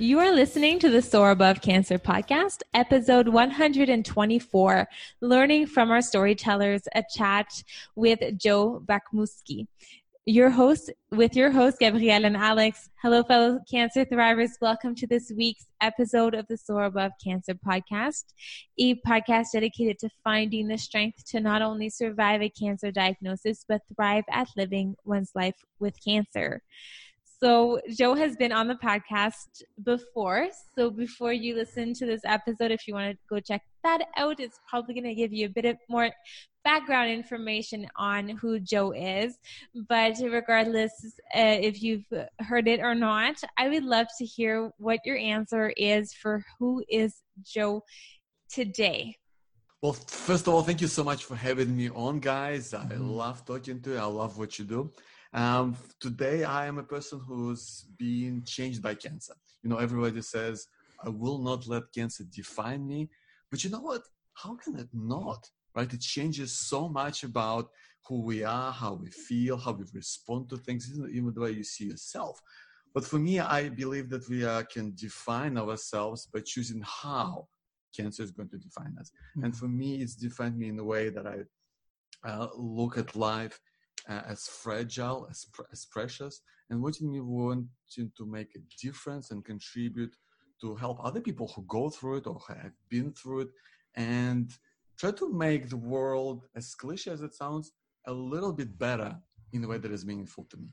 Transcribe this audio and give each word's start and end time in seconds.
You 0.00 0.20
are 0.20 0.30
listening 0.30 0.78
to 0.78 0.90
the 0.90 1.02
Soar 1.02 1.32
Above 1.32 1.60
Cancer 1.60 1.98
podcast, 1.98 2.62
episode 2.72 3.26
124, 3.26 4.88
Learning 5.20 5.66
from 5.66 5.90
Our 5.90 6.00
Storytellers, 6.00 6.82
a 6.94 7.02
chat 7.12 7.64
with 7.96 8.20
Joe 8.38 8.80
Bakhmutsky. 8.86 9.66
Your 10.24 10.50
host, 10.50 10.92
with 11.10 11.34
your 11.34 11.50
host, 11.50 11.80
Gabrielle 11.80 12.26
and 12.26 12.36
Alex. 12.36 12.90
Hello, 13.02 13.24
fellow 13.24 13.58
cancer 13.68 14.04
thrivers. 14.04 14.50
Welcome 14.60 14.94
to 14.94 15.06
this 15.08 15.32
week's 15.36 15.66
episode 15.80 16.34
of 16.34 16.46
the 16.46 16.56
Soar 16.56 16.84
Above 16.84 17.12
Cancer 17.20 17.54
podcast, 17.54 18.26
a 18.78 18.94
podcast 19.00 19.46
dedicated 19.52 19.98
to 19.98 20.10
finding 20.22 20.68
the 20.68 20.78
strength 20.78 21.24
to 21.30 21.40
not 21.40 21.60
only 21.60 21.90
survive 21.90 22.40
a 22.40 22.48
cancer 22.48 22.92
diagnosis, 22.92 23.64
but 23.68 23.82
thrive 23.96 24.24
at 24.30 24.46
living 24.56 24.94
one's 25.04 25.32
life 25.34 25.56
with 25.80 25.94
cancer. 26.04 26.62
So, 27.40 27.80
Joe 27.90 28.14
has 28.14 28.36
been 28.36 28.50
on 28.50 28.66
the 28.66 28.74
podcast 28.74 29.62
before. 29.84 30.48
So, 30.76 30.90
before 30.90 31.32
you 31.32 31.54
listen 31.54 31.94
to 31.94 32.06
this 32.06 32.22
episode, 32.24 32.72
if 32.72 32.88
you 32.88 32.94
want 32.94 33.12
to 33.12 33.18
go 33.30 33.38
check 33.38 33.62
that 33.84 34.00
out, 34.16 34.40
it's 34.40 34.58
probably 34.68 34.94
going 34.94 35.04
to 35.04 35.14
give 35.14 35.32
you 35.32 35.46
a 35.46 35.50
bit 35.50 35.64
of 35.64 35.76
more 35.88 36.10
background 36.64 37.10
information 37.10 37.86
on 37.96 38.28
who 38.28 38.58
Joe 38.58 38.92
is. 38.92 39.38
But 39.88 40.14
regardless 40.22 40.92
uh, 41.34 41.58
if 41.68 41.82
you've 41.82 42.12
heard 42.40 42.66
it 42.66 42.80
or 42.80 42.94
not, 42.94 43.36
I 43.56 43.68
would 43.68 43.84
love 43.84 44.08
to 44.18 44.24
hear 44.24 44.70
what 44.78 45.00
your 45.04 45.16
answer 45.16 45.72
is 45.76 46.12
for 46.12 46.44
who 46.58 46.84
is 46.88 47.22
Joe 47.44 47.82
today. 48.50 49.14
Well, 49.80 49.92
first 49.92 50.48
of 50.48 50.54
all, 50.54 50.62
thank 50.62 50.80
you 50.80 50.88
so 50.88 51.04
much 51.04 51.24
for 51.24 51.36
having 51.36 51.76
me 51.76 51.88
on, 51.90 52.18
guys. 52.18 52.74
I 52.74 52.78
mm-hmm. 52.78 53.10
love 53.10 53.44
talking 53.44 53.80
to 53.82 53.90
you. 53.90 53.98
I 53.98 54.04
love 54.06 54.36
what 54.36 54.58
you 54.58 54.64
do. 54.64 54.90
Um, 55.34 55.76
today, 56.00 56.44
I 56.44 56.66
am 56.66 56.78
a 56.78 56.82
person 56.82 57.20
who's 57.26 57.86
been 57.98 58.42
changed 58.44 58.82
by 58.82 58.94
cancer. 58.94 59.34
You 59.62 59.70
know, 59.70 59.76
everybody 59.78 60.22
says, 60.22 60.66
I 61.04 61.10
will 61.10 61.38
not 61.38 61.66
let 61.66 61.92
cancer 61.94 62.24
define 62.24 62.86
me. 62.86 63.10
But 63.50 63.64
you 63.64 63.70
know 63.70 63.80
what? 63.80 64.02
How 64.34 64.54
can 64.56 64.78
it 64.78 64.88
not? 64.92 65.48
Right? 65.74 65.92
It 65.92 66.00
changes 66.00 66.52
so 66.52 66.88
much 66.88 67.24
about 67.24 67.70
who 68.06 68.22
we 68.22 68.42
are, 68.42 68.72
how 68.72 68.94
we 68.94 69.10
feel, 69.10 69.58
how 69.58 69.72
we 69.72 69.84
respond 69.92 70.48
to 70.50 70.56
things, 70.56 70.90
even 71.12 71.32
the 71.34 71.40
way 71.40 71.50
you 71.50 71.64
see 71.64 71.84
yourself. 71.84 72.40
But 72.94 73.04
for 73.04 73.18
me, 73.18 73.38
I 73.38 73.68
believe 73.68 74.08
that 74.10 74.28
we 74.28 74.44
uh, 74.44 74.62
can 74.62 74.94
define 74.94 75.58
ourselves 75.58 76.26
by 76.32 76.40
choosing 76.40 76.82
how 76.84 77.48
cancer 77.94 78.22
is 78.22 78.30
going 78.30 78.48
to 78.48 78.58
define 78.58 78.96
us. 78.98 79.10
Mm-hmm. 79.10 79.44
And 79.44 79.56
for 79.56 79.68
me, 79.68 79.96
it's 79.96 80.14
defined 80.14 80.58
me 80.58 80.68
in 80.68 80.78
a 80.78 80.84
way 80.84 81.10
that 81.10 81.26
I 81.26 82.28
uh, 82.28 82.48
look 82.56 82.96
at 82.96 83.14
life 83.14 83.60
uh, 84.08 84.22
as 84.26 84.46
fragile, 84.46 85.26
as, 85.30 85.46
as 85.72 85.86
precious, 85.86 86.40
and 86.70 86.82
wanting 86.82 87.10
me 87.10 87.20
wanting 87.20 87.68
to 88.16 88.26
make 88.26 88.54
a 88.54 88.84
difference 88.84 89.30
and 89.30 89.44
contribute 89.44 90.14
to 90.60 90.74
help 90.74 90.98
other 91.02 91.20
people 91.20 91.50
who 91.54 91.62
go 91.62 91.88
through 91.88 92.16
it 92.16 92.26
or 92.26 92.40
have 92.48 92.72
been 92.88 93.12
through 93.12 93.40
it, 93.40 93.48
and 93.94 94.52
try 94.98 95.10
to 95.12 95.32
make 95.32 95.68
the 95.68 95.76
world, 95.76 96.44
as 96.56 96.74
cliche 96.74 97.10
as 97.10 97.22
it 97.22 97.34
sounds, 97.34 97.72
a 98.06 98.12
little 98.12 98.52
bit 98.52 98.78
better 98.78 99.16
in 99.52 99.64
a 99.64 99.68
way 99.68 99.78
that 99.78 99.92
is 99.92 100.04
meaningful 100.04 100.44
to 100.50 100.56
me. 100.56 100.68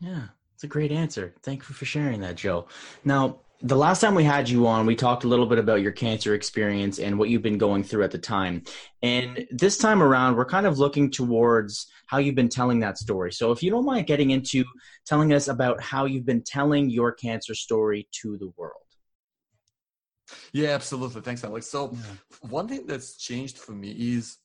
Yeah, 0.00 0.28
it's 0.54 0.64
a 0.64 0.68
great 0.68 0.92
answer. 0.92 1.34
Thank 1.42 1.68
you 1.68 1.74
for 1.74 1.84
sharing 1.84 2.20
that, 2.20 2.36
Joe. 2.36 2.66
Now, 3.04 3.40
the 3.62 3.76
last 3.76 4.00
time 4.00 4.14
we 4.14 4.24
had 4.24 4.48
you 4.48 4.66
on, 4.66 4.86
we 4.86 4.96
talked 4.96 5.24
a 5.24 5.28
little 5.28 5.46
bit 5.46 5.58
about 5.58 5.82
your 5.82 5.92
cancer 5.92 6.34
experience 6.34 6.98
and 6.98 7.18
what 7.18 7.28
you've 7.28 7.42
been 7.42 7.58
going 7.58 7.84
through 7.84 8.04
at 8.04 8.10
the 8.10 8.18
time. 8.18 8.62
And 9.02 9.46
this 9.50 9.76
time 9.76 10.02
around, 10.02 10.36
we're 10.36 10.46
kind 10.46 10.66
of 10.66 10.78
looking 10.78 11.10
towards 11.10 11.86
how 12.06 12.18
you've 12.18 12.34
been 12.34 12.48
telling 12.48 12.80
that 12.80 12.96
story. 12.96 13.32
So, 13.32 13.52
if 13.52 13.62
you 13.62 13.70
don't 13.70 13.84
mind 13.84 14.06
getting 14.06 14.30
into 14.30 14.64
telling 15.06 15.32
us 15.32 15.48
about 15.48 15.82
how 15.82 16.06
you've 16.06 16.24
been 16.24 16.42
telling 16.42 16.88
your 16.88 17.12
cancer 17.12 17.54
story 17.54 18.08
to 18.22 18.38
the 18.38 18.50
world. 18.56 18.74
Yeah, 20.52 20.70
absolutely. 20.70 21.20
Thanks, 21.20 21.44
Alex. 21.44 21.66
So, 21.66 21.94
one 22.40 22.66
thing 22.66 22.86
that's 22.86 23.16
changed 23.16 23.58
for 23.58 23.72
me 23.72 23.90
is 23.90 24.38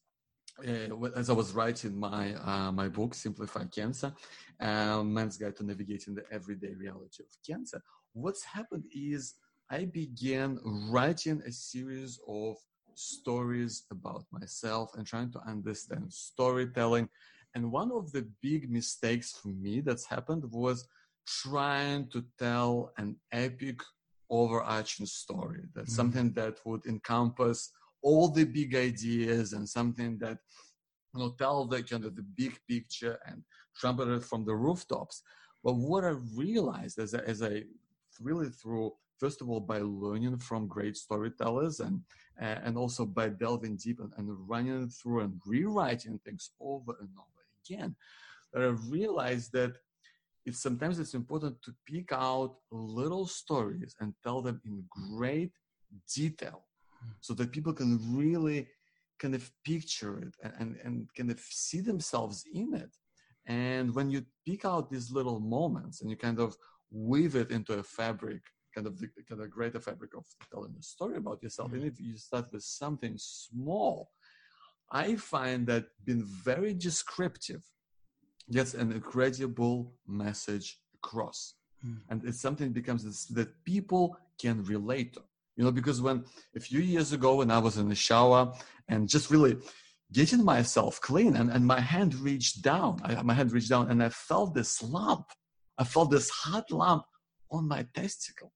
uh, 0.59 1.07
as 1.16 1.29
I 1.29 1.34
was 1.34 1.53
writing 1.53 1.97
my 1.97 2.34
uh, 2.35 2.72
my 2.72 2.90
book, 2.90 3.13
Simplify 3.13 3.66
Cancer, 3.66 4.13
uh, 4.59 5.03
Man's 5.03 5.38
Guide 5.38 5.56
to 5.57 5.63
Navigating 5.63 6.16
the 6.16 6.23
Everyday 6.31 6.73
Reality 6.73 7.23
of 7.23 7.38
Cancer 7.45 7.81
what's 8.16 8.44
happened 8.44 8.86
is 8.96 9.36
I 9.70 9.86
began 9.86 10.59
writing 10.64 11.42
a 11.46 11.52
series 11.52 12.20
of 12.28 12.56
stories 12.96 13.84
about 13.92 14.26
myself 14.31 14.92
and 14.96 15.06
trying 15.06 15.31
to 15.34 15.40
understand 15.46 16.12
storytelling. 16.12 17.09
And 17.53 17.72
one 17.72 17.92
of 17.92 18.12
the 18.12 18.28
big 18.42 18.70
mistakes 18.72 19.34
for 19.34 19.50
me 19.50 19.81
that's 19.81 20.06
happened 20.06 20.44
was 20.50 20.88
trying 21.28 22.08
to 22.09 22.24
tell 22.40 22.94
an 22.98 23.18
epic 23.31 23.81
overarching 24.30 25.06
story 25.06 25.62
that's 25.74 25.92
mm-hmm. 25.92 25.96
something 25.96 26.32
that 26.34 26.58
would 26.66 26.86
encompass 26.88 27.72
all 28.02 28.28
the 28.30 28.44
big 28.44 28.76
ideas 28.76 29.53
and 29.53 29.68
something 29.68 30.18
that 30.18 30.38
you 31.14 31.20
know 31.20 31.36
tell 31.38 31.66
the 31.66 31.82
kind 31.84 32.06
of 32.06 32.16
the 32.16 32.26
big 32.36 32.58
picture 32.68 33.20
and 33.28 33.44
trumpet 33.76 34.08
it 34.08 34.24
from 34.24 34.44
the 34.44 34.53
rooftops 34.53 35.22
but 35.64 35.76
what 35.76 36.03
i 36.03 36.14
realized 36.36 36.97
as, 36.97 37.14
as 37.14 37.44
i 37.44 37.62
really 38.22 38.50
through 38.50 38.92
first 39.20 39.42
of 39.42 39.50
all 39.50 39.59
by 39.59 39.80
learning 39.80 40.38
from 40.38 40.68
great 40.68 40.98
storytellers 40.98 41.80
and 41.80 42.02
and 42.38 42.78
also 42.78 43.06
by 43.06 43.30
delving 43.30 43.78
deep 43.78 44.00
and, 44.00 44.12
and 44.18 44.28
running 44.50 44.90
through 44.90 45.22
and 45.22 45.40
rewriting 45.46 46.20
things 46.26 46.52
over 46.59 46.96
and 47.00 47.09
over 47.18 47.44
again 47.64 47.96
that 48.53 48.62
i 48.62 48.68
realized 48.90 49.52
that 49.53 49.76
it's 50.46 50.62
sometimes 50.62 51.00
it's 51.00 51.16
important 51.16 51.62
to 51.64 51.74
pick 51.88 52.12
out 52.12 52.58
little 52.72 53.26
stories 53.26 53.96
and 54.00 54.14
tell 54.24 54.42
them 54.42 54.62
in 54.66 54.84
great 54.90 55.52
detail 56.14 56.66
hmm. 57.00 57.09
so 57.20 57.34
that 57.34 57.52
people 57.52 57.74
can 57.74 58.00
really 58.16 58.68
kind 59.20 59.36
of 59.36 59.50
picture 59.66 60.20
it 60.20 60.36
and, 60.44 60.53
and, 60.59 60.78
and 60.84 61.09
kind 61.18 61.32
of 61.32 61.40
see 61.40 61.82
themselves 61.82 62.44
in 62.53 62.74
it. 62.74 62.96
And 63.47 63.94
when 63.94 64.09
you 64.09 64.26
pick 64.46 64.66
out 64.66 64.90
these 64.90 65.12
little 65.12 65.40
moments 65.40 66.02
and 66.02 66.09
you 66.09 66.18
kind 66.18 66.40
of 66.40 66.56
weave 66.91 67.35
it 67.35 67.51
into 67.51 67.73
a 67.73 67.84
fabric, 67.84 68.41
kind 68.73 68.88
of 68.88 69.00
the 69.00 69.07
kind 69.28 69.41
of 69.41 69.50
greater 69.50 69.79
fabric 69.79 70.12
of 70.16 70.25
telling 70.51 70.75
a 70.79 70.84
story 70.84 71.18
about 71.18 71.41
yourself. 71.41 71.69
Mm-hmm. 71.69 71.84
And 71.84 71.91
if 71.91 72.00
you 72.00 72.18
start 72.18 72.51
with 72.51 72.63
something 72.63 73.16
small, 73.18 74.09
I 74.91 75.16
find 75.16 75.68
that 75.68 75.85
being 76.03 76.23
very 76.23 76.73
descriptive 76.73 77.63
gets 78.51 78.73
an 78.73 78.91
incredible 78.91 79.94
message 80.07 80.79
across. 80.96 81.56
Mm. 81.85 81.97
And 82.09 82.25
it's 82.25 82.41
something 82.41 82.72
becomes 82.72 83.25
that 83.28 83.63
people 83.63 84.17
can 84.40 84.63
relate 84.63 85.13
to. 85.13 85.22
You 85.56 85.63
know, 85.63 85.72
because 85.72 86.02
when 86.02 86.25
a 86.56 86.59
few 86.59 86.81
years 86.81 87.13
ago 87.13 87.35
when 87.35 87.50
I 87.50 87.59
was 87.59 87.78
in 87.78 87.88
the 87.88 87.96
shower 87.96 88.53
and 88.90 89.07
just 89.07 89.31
really 89.31 89.57
getting 90.12 90.44
myself 90.44 91.00
clean 91.02 91.35
and, 91.35 91.50
and 91.50 91.66
my 91.66 91.79
hand 91.79 92.13
reached 92.16 92.62
down, 92.62 93.00
I, 93.03 93.22
my 93.23 93.34
hand 93.34 93.53
reached 93.53 93.69
down 93.69 93.90
and 93.90 94.03
I 94.03 94.09
felt 94.09 94.53
this 94.53 94.84
lump 94.84 95.25
I 95.78 95.84
felt 95.84 96.12
this 96.12 96.30
hot 96.30 96.72
lump 96.72 97.06
on 97.52 97.68
my 97.68 97.86
testicle. 97.94 98.52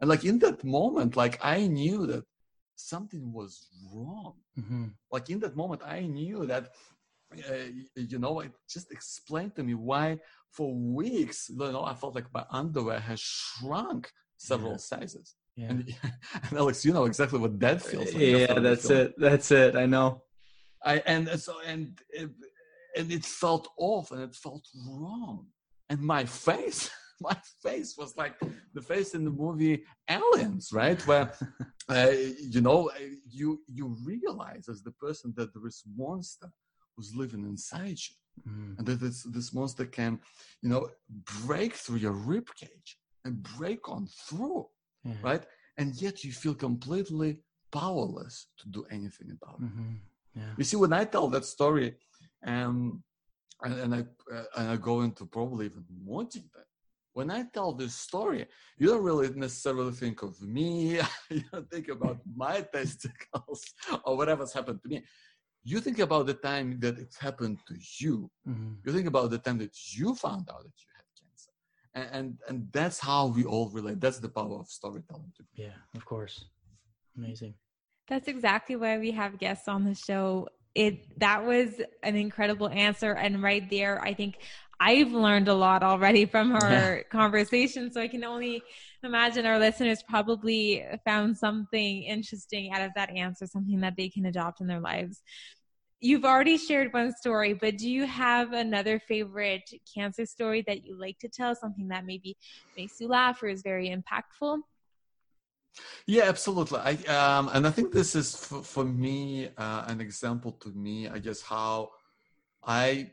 And 0.00 0.08
like 0.08 0.24
in 0.24 0.38
that 0.40 0.64
moment, 0.64 1.16
like 1.16 1.38
I 1.44 1.66
knew 1.66 2.06
that 2.06 2.24
something 2.76 3.32
was 3.32 3.68
wrong. 3.92 4.34
Mm-hmm. 4.58 4.86
Like 5.10 5.30
in 5.30 5.40
that 5.40 5.56
moment, 5.56 5.82
I 5.84 6.00
knew 6.00 6.46
that, 6.46 6.70
uh, 7.32 7.54
you 7.94 8.18
know, 8.18 8.40
it 8.40 8.52
just 8.68 8.90
explained 8.90 9.54
to 9.56 9.62
me 9.62 9.74
why 9.74 10.18
for 10.50 10.74
weeks, 10.74 11.48
you 11.48 11.56
know, 11.56 11.84
I 11.84 11.94
felt 11.94 12.14
like 12.14 12.26
my 12.34 12.44
underwear 12.50 12.98
has 12.98 13.20
shrunk 13.20 14.10
several 14.36 14.72
yeah. 14.72 14.76
sizes. 14.78 15.36
Yeah. 15.56 15.68
And, 15.68 15.94
and, 16.50 16.58
Alex, 16.58 16.84
you 16.84 16.92
know 16.92 17.04
exactly 17.04 17.38
what 17.38 17.58
that 17.60 17.82
feels 17.82 18.12
like. 18.12 18.22
Yeah, 18.22 18.58
that's 18.58 18.90
it. 18.90 19.14
That's 19.18 19.50
it. 19.50 19.76
I 19.76 19.86
know. 19.86 20.22
I 20.84 20.96
and 21.06 21.28
so 21.40 21.60
and 21.64 21.98
it, 22.10 22.28
and 22.96 23.12
it 23.12 23.24
felt 23.24 23.68
off 23.78 24.10
and 24.10 24.20
it 24.20 24.34
felt 24.34 24.66
wrong 24.88 25.46
and 25.92 26.00
my 26.00 26.24
face 26.24 26.90
my 27.20 27.36
face 27.62 27.96
was 27.96 28.16
like 28.16 28.34
the 28.74 28.84
face 28.92 29.14
in 29.14 29.22
the 29.24 29.36
movie 29.44 29.84
aliens 30.08 30.70
right 30.72 31.00
where 31.06 31.26
uh, 31.88 32.12
you 32.54 32.60
know 32.66 32.90
you 33.38 33.60
you 33.78 33.96
realize 34.12 34.64
as 34.68 34.82
the 34.82 34.96
person 35.06 35.32
that 35.36 35.52
there 35.54 35.66
is 35.72 35.84
monster 36.04 36.50
who's 36.92 37.14
living 37.14 37.44
inside 37.52 37.98
you 38.06 38.16
mm. 38.48 38.76
and 38.76 38.84
that 38.86 39.00
this 39.04 39.22
this 39.36 39.52
monster 39.58 39.86
can 39.98 40.18
you 40.62 40.70
know 40.72 40.88
break 41.46 41.72
through 41.74 42.00
your 42.06 42.16
rib 42.30 42.48
cage 42.62 42.90
and 43.24 43.42
break 43.56 43.88
on 43.88 44.08
through 44.26 44.66
yeah. 45.04 45.14
right 45.22 45.44
and 45.78 45.88
yet 46.04 46.24
you 46.24 46.32
feel 46.32 46.54
completely 46.54 47.30
powerless 47.70 48.36
to 48.58 48.68
do 48.76 48.84
anything 48.90 49.28
about 49.36 49.58
it 49.60 49.66
mm-hmm. 49.66 49.92
yeah. 50.34 50.54
you 50.58 50.64
see 50.64 50.78
when 50.84 50.92
i 50.92 51.04
tell 51.04 51.28
that 51.28 51.44
story 51.44 51.88
um 52.46 53.02
and, 53.64 53.74
and 53.80 53.94
I 53.94 54.00
uh, 54.34 54.44
and 54.56 54.70
I 54.70 54.76
go 54.76 55.02
into 55.02 55.26
probably 55.26 55.66
even 55.66 55.84
more 56.04 56.24
deeper. 56.24 56.66
When 57.14 57.30
I 57.30 57.44
tell 57.52 57.72
this 57.72 57.94
story, 57.94 58.46
you 58.78 58.88
don't 58.88 59.02
really 59.02 59.28
necessarily 59.34 59.92
think 59.92 60.22
of 60.22 60.40
me. 60.40 61.00
you 61.30 61.42
don't 61.52 61.70
think 61.70 61.88
about 61.88 62.18
my 62.34 62.62
testicles 62.62 63.62
or 64.04 64.16
whatever's 64.16 64.52
happened 64.52 64.80
to 64.82 64.88
me. 64.88 65.02
You 65.62 65.80
think 65.80 65.98
about 65.98 66.26
the 66.26 66.34
time 66.34 66.78
that 66.80 66.98
it 66.98 67.14
happened 67.20 67.58
to 67.68 67.74
you. 67.98 68.30
Mm-hmm. 68.48 68.72
You 68.84 68.92
think 68.92 69.06
about 69.06 69.30
the 69.30 69.38
time 69.38 69.58
that 69.58 69.76
you 69.94 70.14
found 70.14 70.48
out 70.50 70.62
that 70.64 70.76
you 70.82 70.88
had 70.96 71.04
cancer, 71.20 71.52
and, 71.94 72.08
and 72.16 72.38
and 72.48 72.72
that's 72.72 72.98
how 72.98 73.26
we 73.26 73.44
all 73.44 73.68
relate 73.70 74.00
that's 74.00 74.18
the 74.18 74.28
power 74.28 74.56
of 74.58 74.68
storytelling 74.68 75.32
yeah 75.54 75.76
of 75.94 76.04
course 76.04 76.46
amazing 77.16 77.54
that's 78.08 78.28
exactly 78.28 78.76
why 78.76 78.98
we 78.98 79.10
have 79.10 79.38
guests 79.38 79.68
on 79.68 79.84
the 79.84 79.94
show 79.94 80.48
it 80.74 81.18
that 81.18 81.44
was 81.44 81.80
an 82.02 82.16
incredible 82.16 82.68
answer. 82.68 83.12
And 83.12 83.42
right 83.42 83.68
there 83.70 84.00
i 84.02 84.14
think 84.14 84.38
i've 84.80 85.12
learned 85.12 85.48
a 85.48 85.54
lot 85.54 85.82
already 85.82 86.24
from 86.26 86.52
our 86.52 86.70
yeah. 86.70 87.02
conversation. 87.10 87.92
So 87.92 88.00
i 88.00 88.08
can 88.08 88.24
only 88.24 88.62
imagine 89.04 89.46
our 89.46 89.58
listeners 89.58 90.02
probably 90.08 90.84
found 91.04 91.36
something 91.36 92.02
interesting 92.04 92.72
out 92.72 92.82
of 92.82 92.92
that 92.96 93.10
answer 93.10 93.46
something 93.46 93.80
that 93.80 93.94
they 93.96 94.08
can 94.08 94.26
adopt 94.26 94.60
in 94.60 94.66
their 94.66 94.80
lives. 94.80 95.22
You've 96.00 96.24
already 96.24 96.58
shared 96.58 96.92
one 96.92 97.12
story 97.12 97.54
but 97.54 97.78
do 97.78 97.88
you 97.88 98.06
have 98.06 98.52
another 98.52 98.98
favorite 98.98 99.70
cancer 99.94 100.26
story 100.26 100.64
that 100.66 100.84
you 100.84 100.98
like 100.98 101.18
to 101.20 101.28
tell? 101.28 101.54
Something 101.54 101.88
that 101.88 102.04
maybe 102.06 102.36
makes 102.76 102.98
you 103.00 103.08
laugh 103.08 103.42
or 103.42 103.48
is 103.48 103.62
very 103.62 103.88
impactful 103.88 104.62
yeah, 106.06 106.24
absolutely. 106.24 106.78
I 106.78 106.92
um, 107.18 107.50
and 107.52 107.66
I 107.66 107.70
think 107.70 107.92
this 107.92 108.14
is 108.14 108.34
for, 108.34 108.62
for 108.62 108.84
me 108.84 109.48
uh, 109.56 109.84
an 109.86 110.00
example 110.00 110.52
to 110.52 110.70
me. 110.70 111.08
I 111.08 111.18
guess 111.18 111.40
how 111.42 111.90
I 112.64 113.10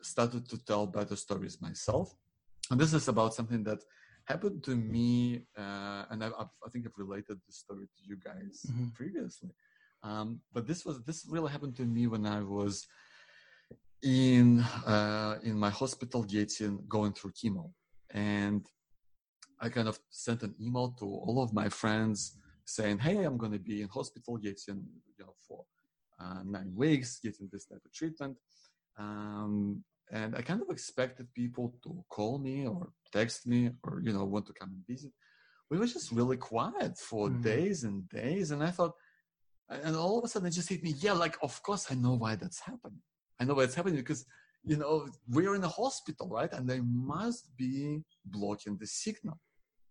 started 0.00 0.48
to 0.48 0.58
tell 0.64 0.86
better 0.86 1.16
stories 1.16 1.60
myself, 1.60 2.14
and 2.70 2.80
this 2.80 2.92
is 2.92 3.08
about 3.08 3.34
something 3.34 3.64
that 3.64 3.80
happened 4.24 4.62
to 4.64 4.76
me, 4.76 5.42
uh, 5.58 6.04
and 6.10 6.22
I, 6.22 6.28
I 6.28 6.68
think 6.70 6.86
I've 6.86 6.98
related 6.98 7.38
this 7.46 7.58
story 7.58 7.86
to 7.86 8.02
you 8.04 8.16
guys 8.16 8.66
mm-hmm. 8.70 8.88
previously. 8.94 9.50
Um, 10.02 10.40
but 10.52 10.66
this 10.66 10.84
was 10.84 11.02
this 11.04 11.26
really 11.28 11.50
happened 11.50 11.76
to 11.76 11.84
me 11.84 12.06
when 12.06 12.26
I 12.26 12.42
was 12.42 12.86
in 14.02 14.60
uh, 14.86 15.38
in 15.42 15.58
my 15.58 15.70
hospital 15.70 16.24
getting 16.24 16.84
going 16.88 17.12
through 17.12 17.32
chemo, 17.32 17.70
and 18.10 18.66
I 19.62 19.68
kind 19.68 19.88
of 19.88 19.98
sent 20.10 20.42
an 20.42 20.54
email 20.60 20.90
to 20.98 21.04
all 21.04 21.40
of 21.40 21.54
my 21.54 21.68
friends 21.68 22.36
saying, 22.64 22.98
"Hey, 22.98 23.22
I'm 23.22 23.38
going 23.38 23.52
to 23.52 23.60
be 23.60 23.82
in 23.82 23.88
hospital 23.88 24.36
getting 24.36 24.84
you 25.16 25.24
know 25.24 25.34
for 25.46 25.64
uh, 26.20 26.42
nine 26.44 26.72
weeks, 26.74 27.20
getting 27.22 27.48
this 27.52 27.66
type 27.66 27.80
of 27.84 27.92
treatment." 27.92 28.36
Um, 28.98 29.84
and 30.10 30.34
I 30.36 30.42
kind 30.42 30.60
of 30.60 30.68
expected 30.70 31.32
people 31.32 31.74
to 31.84 32.04
call 32.08 32.38
me 32.38 32.66
or 32.66 32.88
text 33.12 33.46
me 33.46 33.70
or 33.84 34.02
you 34.04 34.12
know 34.12 34.24
want 34.24 34.46
to 34.46 34.52
come 34.52 34.70
and 34.70 34.86
visit. 34.86 35.12
We 35.70 35.78
were 35.78 35.86
just 35.86 36.10
really 36.10 36.36
quiet 36.36 36.98
for 36.98 37.28
mm-hmm. 37.28 37.42
days 37.42 37.84
and 37.84 38.08
days, 38.08 38.50
and 38.50 38.64
I 38.64 38.70
thought, 38.70 38.94
and 39.70 39.94
all 39.94 40.18
of 40.18 40.24
a 40.24 40.28
sudden 40.28 40.48
it 40.48 40.58
just 40.58 40.70
hit 40.70 40.82
me. 40.82 40.94
Yeah, 40.98 41.12
like 41.12 41.36
of 41.40 41.62
course 41.62 41.86
I 41.88 41.94
know 41.94 42.14
why 42.14 42.34
that's 42.34 42.58
happening. 42.58 43.02
I 43.38 43.44
know 43.44 43.54
why 43.54 43.62
it's 43.62 43.76
happening 43.76 44.00
because 44.04 44.26
you 44.64 44.76
know 44.76 45.06
we're 45.28 45.54
in 45.54 45.62
a 45.62 45.68
hospital, 45.68 46.28
right? 46.28 46.52
And 46.52 46.68
they 46.68 46.80
must 46.80 47.56
be 47.56 48.02
blocking 48.24 48.76
the 48.76 48.88
signal 48.88 49.38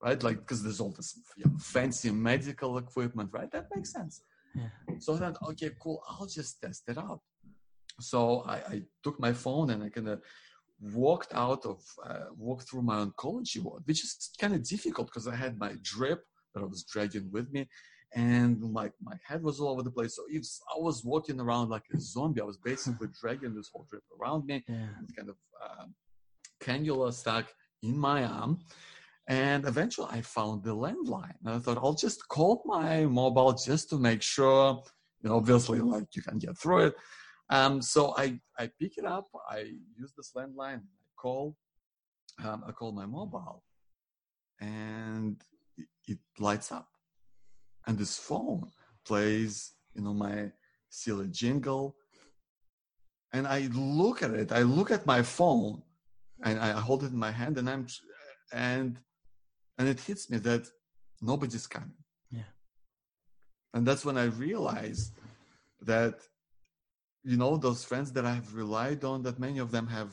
right? 0.04 0.22
Like 0.22 0.40
because 0.40 0.64
there's 0.64 0.80
all 0.80 0.92
this 0.92 1.20
you 1.38 1.46
know, 1.46 1.58
fancy 1.58 2.12
medical 2.12 2.78
equipment, 2.78 3.30
right? 3.32 3.52
That 3.52 3.68
makes 3.76 3.92
sense. 3.92 4.24
Yeah. 4.56 4.70
So 5.00 5.16
I 5.16 5.20
thought, 5.20 5.38
okay, 5.52 5.72
cool. 5.80 6.02
I'll 6.08 6.28
just 6.28 6.62
test 6.62 6.84
it 6.88 6.98
out. 6.98 7.22
So 8.00 8.44
I, 8.48 8.56
I 8.56 8.82
took 9.04 9.20
my 9.20 9.34
phone 9.34 9.70
and 9.70 9.84
I 9.84 9.90
kind 9.90 10.10
of 10.10 10.22
walked 10.82 11.34
out 11.34 11.66
of 11.66 11.84
uh, 12.06 12.26
walked 12.36 12.70
through 12.70 12.82
my 12.82 13.06
oncology 13.06 13.62
ward, 13.62 13.84
which 13.86 14.04
is 14.04 14.32
kind 14.40 14.54
of 14.56 14.68
difficult 14.68 15.08
because 15.08 15.28
I 15.28 15.36
had 15.36 15.60
my 15.60 15.76
drip 15.82 16.24
that 16.54 16.62
I 16.62 16.66
was 16.66 16.84
dragging 16.84 17.30
with 17.32 17.52
me, 17.52 17.70
and 18.16 18.60
my 18.74 18.92
my 19.02 19.16
head 19.28 19.44
was 19.44 19.60
all 19.60 19.70
over 19.70 19.84
the 19.84 19.92
place. 19.92 20.16
So 20.16 20.24
if 20.30 20.46
I 20.76 20.80
was 20.80 21.04
walking 21.04 21.40
around 21.40 21.70
like 21.70 21.84
a 21.94 22.00
zombie, 22.00 22.42
I 22.42 22.46
was 22.46 22.58
basically 22.64 23.10
dragging 23.22 23.56
this 23.56 23.70
whole 23.72 23.86
drip 23.90 24.04
around 24.20 24.46
me, 24.46 24.64
yeah. 24.68 24.88
kind 25.16 25.30
of 25.30 25.36
uh, 25.64 25.86
cannula 26.62 27.14
stuck 27.14 27.46
in 27.84 27.98
my 27.98 28.24
arm. 28.24 28.60
And 29.28 29.66
eventually 29.66 30.08
I 30.12 30.22
found 30.22 30.64
the 30.64 30.76
landline. 30.76 31.36
And 31.46 31.56
I 31.56 31.60
thought 31.60 31.78
I'll 31.78 31.94
just 31.94 32.28
call 32.28 32.64
my 32.66 33.06
mobile 33.06 33.54
just 33.54 33.90
to 33.90 33.98
make 33.98 34.22
sure, 34.22 34.84
you 35.22 35.30
know, 35.30 35.36
obviously 35.38 35.80
like 35.80 36.16
you 36.16 36.22
can 36.22 36.38
get 36.38 36.58
through 36.58 36.88
it. 36.88 36.96
Um, 37.50 37.82
so 37.82 38.14
I, 38.18 38.40
I 38.58 38.70
pick 38.80 38.98
it 38.98 39.06
up, 39.06 39.28
I 39.50 39.74
use 39.98 40.14
this 40.16 40.32
landline, 40.36 40.78
I 40.78 41.08
call, 41.18 41.58
um, 42.44 42.64
I 42.66 42.72
call 42.72 42.94
my 42.94 43.06
mobile 43.06 43.64
and 44.62 45.44
it, 45.78 45.88
it 46.08 46.20
lights 46.40 46.72
up. 46.72 46.88
And 47.88 47.98
this 47.98 48.18
phone 48.18 48.72
plays, 49.06 49.74
you 49.94 50.02
know, 50.02 50.14
my 50.14 50.52
silly 50.90 51.28
jingle. 51.28 51.96
And 53.34 53.48
I 53.48 53.70
look 53.74 54.24
at 54.24 54.32
it, 54.32 54.52
I 54.52 54.62
look 54.62 54.92
at 54.92 55.06
my 55.06 55.22
phone 55.22 55.82
and 56.44 56.60
I 56.60 56.72
hold 56.72 57.04
it 57.04 57.12
in 57.12 57.18
my 57.18 57.32
hand 57.32 57.58
and 57.58 57.70
I'm, 57.70 57.88
and 58.54 58.98
and 59.78 59.88
it 59.88 60.00
hits 60.00 60.30
me 60.30 60.38
that 60.40 60.68
nobody's 61.22 61.68
coming. 61.68 62.04
Yeah. 62.30 62.52
And 63.74 63.86
that's 63.86 64.06
when 64.06 64.18
i 64.18 64.26
realized 64.26 65.14
that 65.82 66.16
you 67.24 67.38
know 67.38 67.58
those 67.58 67.84
friends 67.84 68.12
that 68.14 68.26
i 68.26 68.34
have 68.34 68.54
relied 68.54 69.04
on 69.04 69.22
that 69.24 69.40
many 69.40 69.60
of 69.60 69.72
them 69.72 69.88
have 69.88 70.12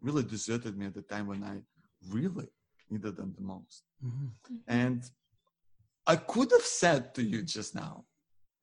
really 0.00 0.22
deserted 0.22 0.76
me 0.76 0.86
at 0.86 0.94
the 0.94 1.02
time 1.02 1.26
when 1.26 1.42
i 1.42 1.56
really 2.10 2.48
needed 2.90 3.16
them 3.16 3.32
the 3.36 3.42
most. 3.42 3.82
Mm-hmm. 4.04 4.56
and 4.66 5.02
i 6.06 6.16
could 6.16 6.50
have 6.50 6.62
said 6.82 7.14
to 7.14 7.22
you 7.22 7.42
just 7.42 7.74
now 7.74 8.04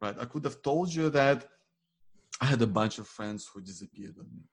right? 0.02 0.16
I 0.20 0.26
could 0.26 0.44
have 0.46 0.62
told 0.62 0.94
you 0.94 1.10
that 1.12 1.48
i 2.42 2.46
had 2.46 2.62
a 2.62 2.68
bunch 2.68 3.00
of 3.00 3.08
friends 3.08 3.50
who 3.52 3.62
disappeared 3.62 4.16
on 4.20 4.28
me 4.36 4.44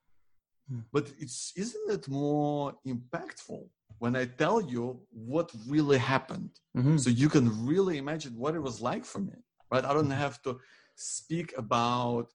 mm. 0.72 0.82
but 0.92 1.12
it's 1.18 1.52
isn't 1.56 1.90
it 1.90 2.08
more 2.08 2.74
impactful 2.86 3.64
when 3.98 4.16
I 4.16 4.26
tell 4.26 4.60
you 4.60 5.00
what 5.10 5.50
really 5.66 5.98
happened. 5.98 6.50
Mm-hmm. 6.76 6.98
So 6.98 7.10
you 7.10 7.28
can 7.28 7.66
really 7.66 7.98
imagine 7.98 8.36
what 8.36 8.54
it 8.54 8.62
was 8.62 8.80
like 8.80 9.04
for 9.04 9.20
me, 9.20 9.32
right? 9.70 9.84
I 9.84 9.92
don't 9.92 10.04
mm-hmm. 10.04 10.24
have 10.26 10.42
to 10.42 10.60
speak 10.96 11.54
about, 11.56 12.26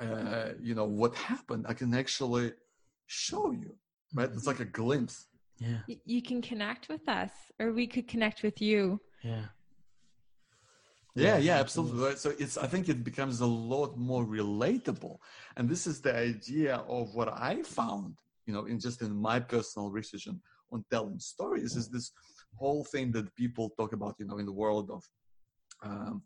uh, 0.00 0.50
you 0.60 0.74
know, 0.74 0.84
what 0.84 1.14
happened. 1.14 1.66
I 1.68 1.74
can 1.74 1.94
actually 1.94 2.52
show 3.06 3.52
you, 3.52 3.76
right? 4.14 4.30
It's 4.32 4.46
like 4.46 4.60
a 4.60 4.64
glimpse. 4.64 5.26
Yeah. 5.58 5.78
You 6.04 6.20
can 6.20 6.42
connect 6.42 6.88
with 6.88 7.08
us, 7.08 7.30
or 7.60 7.72
we 7.72 7.86
could 7.86 8.08
connect 8.08 8.42
with 8.42 8.60
you. 8.60 9.00
Yeah. 9.22 9.44
Yeah, 11.14 11.38
yeah, 11.38 11.58
absolutely. 11.58 12.16
So 12.16 12.32
it's 12.38 12.56
I 12.56 12.66
think 12.66 12.88
it 12.88 13.04
becomes 13.04 13.40
a 13.40 13.46
lot 13.46 13.96
more 13.96 14.24
relatable. 14.24 15.18
And 15.56 15.68
this 15.68 15.86
is 15.86 16.00
the 16.00 16.16
idea 16.16 16.76
of 16.88 17.14
what 17.14 17.28
I 17.28 17.62
found, 17.62 18.16
you 18.46 18.52
know, 18.52 18.64
in 18.64 18.80
just 18.80 19.00
in 19.00 19.14
my 19.14 19.38
personal 19.38 19.90
research 19.90 20.26
and 20.26 20.40
on 20.72 20.84
telling 20.90 21.20
stories 21.20 21.76
is 21.76 21.88
this 21.88 22.10
whole 22.56 22.84
thing 22.84 23.12
that 23.12 23.34
people 23.36 23.70
talk 23.78 23.92
about, 23.92 24.16
you 24.18 24.26
know, 24.26 24.38
in 24.38 24.46
the 24.46 24.52
world 24.52 24.90
of 24.90 25.04
um, 25.84 26.22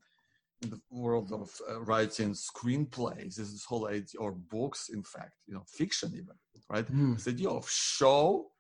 in 0.62 0.70
the 0.70 0.80
world 0.90 1.32
of 1.32 1.50
uh, 1.68 1.80
writing 1.82 2.30
screenplays 2.30 3.38
is 3.38 3.52
this 3.52 3.64
whole 3.64 3.86
idea 3.86 4.18
or 4.18 4.32
books 4.32 4.88
in 4.88 5.02
fact 5.02 5.32
you 5.46 5.54
know 5.54 5.62
fiction 5.68 6.10
even 6.14 6.34
right 6.68 6.90
mm. 6.92 7.14
this 7.14 7.28
idea 7.28 7.48
of 7.48 7.68
show 7.68 8.50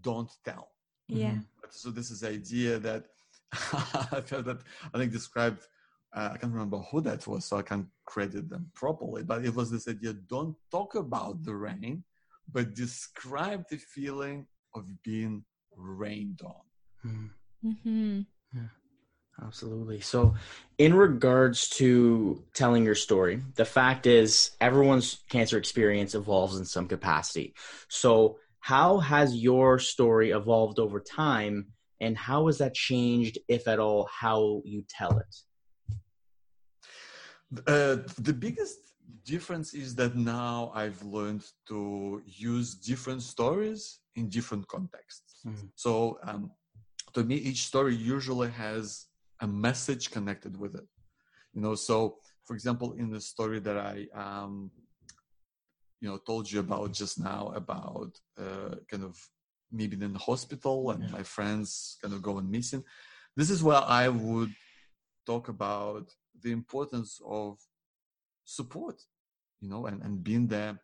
don't 0.00 0.32
tell 0.44 0.68
yeah 1.08 1.30
mm-hmm. 1.30 1.40
so 1.70 1.90
this 1.90 2.10
is 2.10 2.20
the 2.20 2.28
idea 2.28 2.78
that 2.78 3.04
that 3.52 4.58
i 4.92 4.98
think 4.98 5.12
described 5.12 5.62
uh, 6.14 6.30
i 6.32 6.36
can't 6.36 6.52
remember 6.52 6.78
who 6.90 7.00
that 7.00 7.26
was 7.26 7.44
so 7.44 7.56
i 7.56 7.62
can't 7.62 7.86
credit 8.04 8.48
them 8.48 8.70
properly 8.74 9.22
but 9.22 9.44
it 9.44 9.54
was 9.54 9.70
this 9.70 9.88
idea 9.88 10.12
don't 10.12 10.56
talk 10.70 10.94
about 10.94 11.42
the 11.44 11.54
rain 11.54 12.02
but 12.52 12.74
describe 12.74 13.64
the 13.68 13.76
feeling 13.76 14.46
of 14.74 14.84
being 15.02 15.44
rained 15.76 16.40
on. 16.44 16.54
Hmm. 17.02 17.26
Mm-hmm. 17.64 18.20
Yeah, 18.54 18.68
absolutely. 19.42 20.00
So, 20.00 20.34
in 20.78 20.94
regards 20.94 21.68
to 21.70 22.44
telling 22.54 22.84
your 22.84 22.94
story, 22.94 23.42
the 23.54 23.64
fact 23.64 24.06
is 24.06 24.52
everyone's 24.60 25.18
cancer 25.28 25.58
experience 25.58 26.14
evolves 26.14 26.56
in 26.56 26.64
some 26.64 26.86
capacity. 26.86 27.54
So, 27.88 28.38
how 28.60 28.98
has 28.98 29.36
your 29.36 29.78
story 29.78 30.30
evolved 30.30 30.78
over 30.78 31.00
time, 31.00 31.72
and 32.00 32.16
how 32.16 32.46
has 32.46 32.58
that 32.58 32.74
changed, 32.74 33.38
if 33.48 33.66
at 33.68 33.78
all, 33.78 34.08
how 34.12 34.62
you 34.64 34.84
tell 34.88 35.18
it? 35.18 35.34
Uh, 37.66 37.96
the 38.18 38.32
biggest 38.32 38.78
difference 39.24 39.72
is 39.74 39.94
that 39.94 40.16
now 40.16 40.72
I've 40.74 41.02
learned 41.02 41.44
to 41.68 42.22
use 42.26 42.74
different 42.74 43.22
stories 43.22 44.00
in 44.14 44.28
different 44.28 44.66
contexts. 44.68 45.40
Mm-hmm. 45.46 45.66
So 45.74 46.18
um, 46.24 46.50
to 47.14 47.24
me, 47.24 47.36
each 47.36 47.64
story 47.66 47.94
usually 47.94 48.50
has 48.50 49.06
a 49.40 49.46
message 49.46 50.10
connected 50.10 50.58
with 50.58 50.74
it. 50.74 50.86
You 51.54 51.62
know, 51.62 51.74
so 51.74 52.18
for 52.44 52.54
example, 52.54 52.92
in 52.92 53.10
the 53.10 53.20
story 53.20 53.60
that 53.60 53.76
I 53.76 54.06
um, 54.14 54.70
you 56.00 56.08
know 56.08 56.18
told 56.18 56.50
you 56.50 56.60
about 56.60 56.92
just 56.92 57.18
now 57.18 57.52
about 57.54 58.12
uh, 58.38 58.76
kind 58.90 59.04
of 59.04 59.16
being 59.74 60.02
in 60.02 60.12
the 60.12 60.18
hospital 60.18 60.90
and 60.90 61.04
yeah. 61.04 61.10
my 61.10 61.22
friends 61.22 61.98
kind 62.02 62.14
of 62.14 62.22
going 62.22 62.50
missing. 62.50 62.84
This 63.36 63.50
is 63.50 63.62
where 63.62 63.82
I 63.82 64.08
would 64.08 64.52
talk 65.26 65.48
about 65.48 66.10
the 66.42 66.52
importance 66.52 67.20
of 67.26 67.58
support, 68.44 69.02
you 69.60 69.68
know, 69.68 69.86
and, 69.86 70.02
and 70.02 70.22
being 70.22 70.46
there 70.46 70.80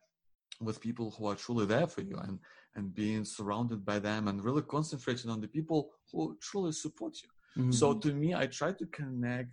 with 0.60 0.80
people 0.80 1.14
who 1.16 1.26
are 1.26 1.34
truly 1.34 1.66
there 1.66 1.86
for 1.86 2.02
you 2.02 2.16
and 2.16 2.38
and 2.74 2.94
being 2.94 3.24
surrounded 3.24 3.84
by 3.84 3.98
them 3.98 4.28
and 4.28 4.42
really 4.42 4.62
concentrating 4.62 5.30
on 5.30 5.40
the 5.40 5.48
people 5.48 5.90
who 6.10 6.36
truly 6.40 6.72
support 6.72 7.14
you. 7.22 7.62
Mm-hmm. 7.62 7.72
So 7.72 7.94
to 7.94 8.12
me, 8.14 8.34
I 8.34 8.46
try 8.46 8.72
to 8.72 8.86
connect 8.86 9.50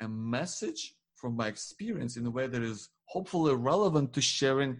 a 0.00 0.08
message 0.08 0.94
from 1.14 1.36
my 1.36 1.46
experience 1.46 2.16
in 2.16 2.26
a 2.26 2.30
way 2.30 2.46
that 2.48 2.62
is 2.62 2.88
hopefully 3.04 3.54
relevant 3.54 4.12
to 4.14 4.20
sharing 4.20 4.78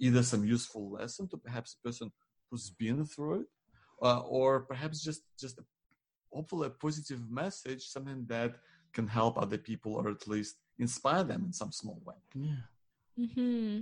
either 0.00 0.22
some 0.22 0.44
useful 0.44 0.90
lesson 0.90 1.28
to 1.28 1.36
perhaps 1.36 1.76
a 1.76 1.86
person 1.86 2.10
who's 2.50 2.70
been 2.70 3.04
through 3.04 3.40
it, 3.40 3.46
uh, 4.02 4.20
or 4.20 4.60
perhaps 4.60 5.02
just 5.02 5.22
just 5.38 5.58
a, 5.58 5.64
hopefully 6.32 6.66
a 6.66 6.70
positive 6.70 7.30
message, 7.30 7.82
something 7.86 8.24
that 8.28 8.56
can 8.92 9.06
help 9.06 9.38
other 9.38 9.58
people 9.58 9.94
or 9.94 10.08
at 10.08 10.26
least 10.26 10.56
inspire 10.78 11.24
them 11.24 11.44
in 11.44 11.52
some 11.52 11.72
small 11.72 12.00
way. 12.04 12.14
Yeah. 12.34 12.62
Mm-hmm. 13.18 13.80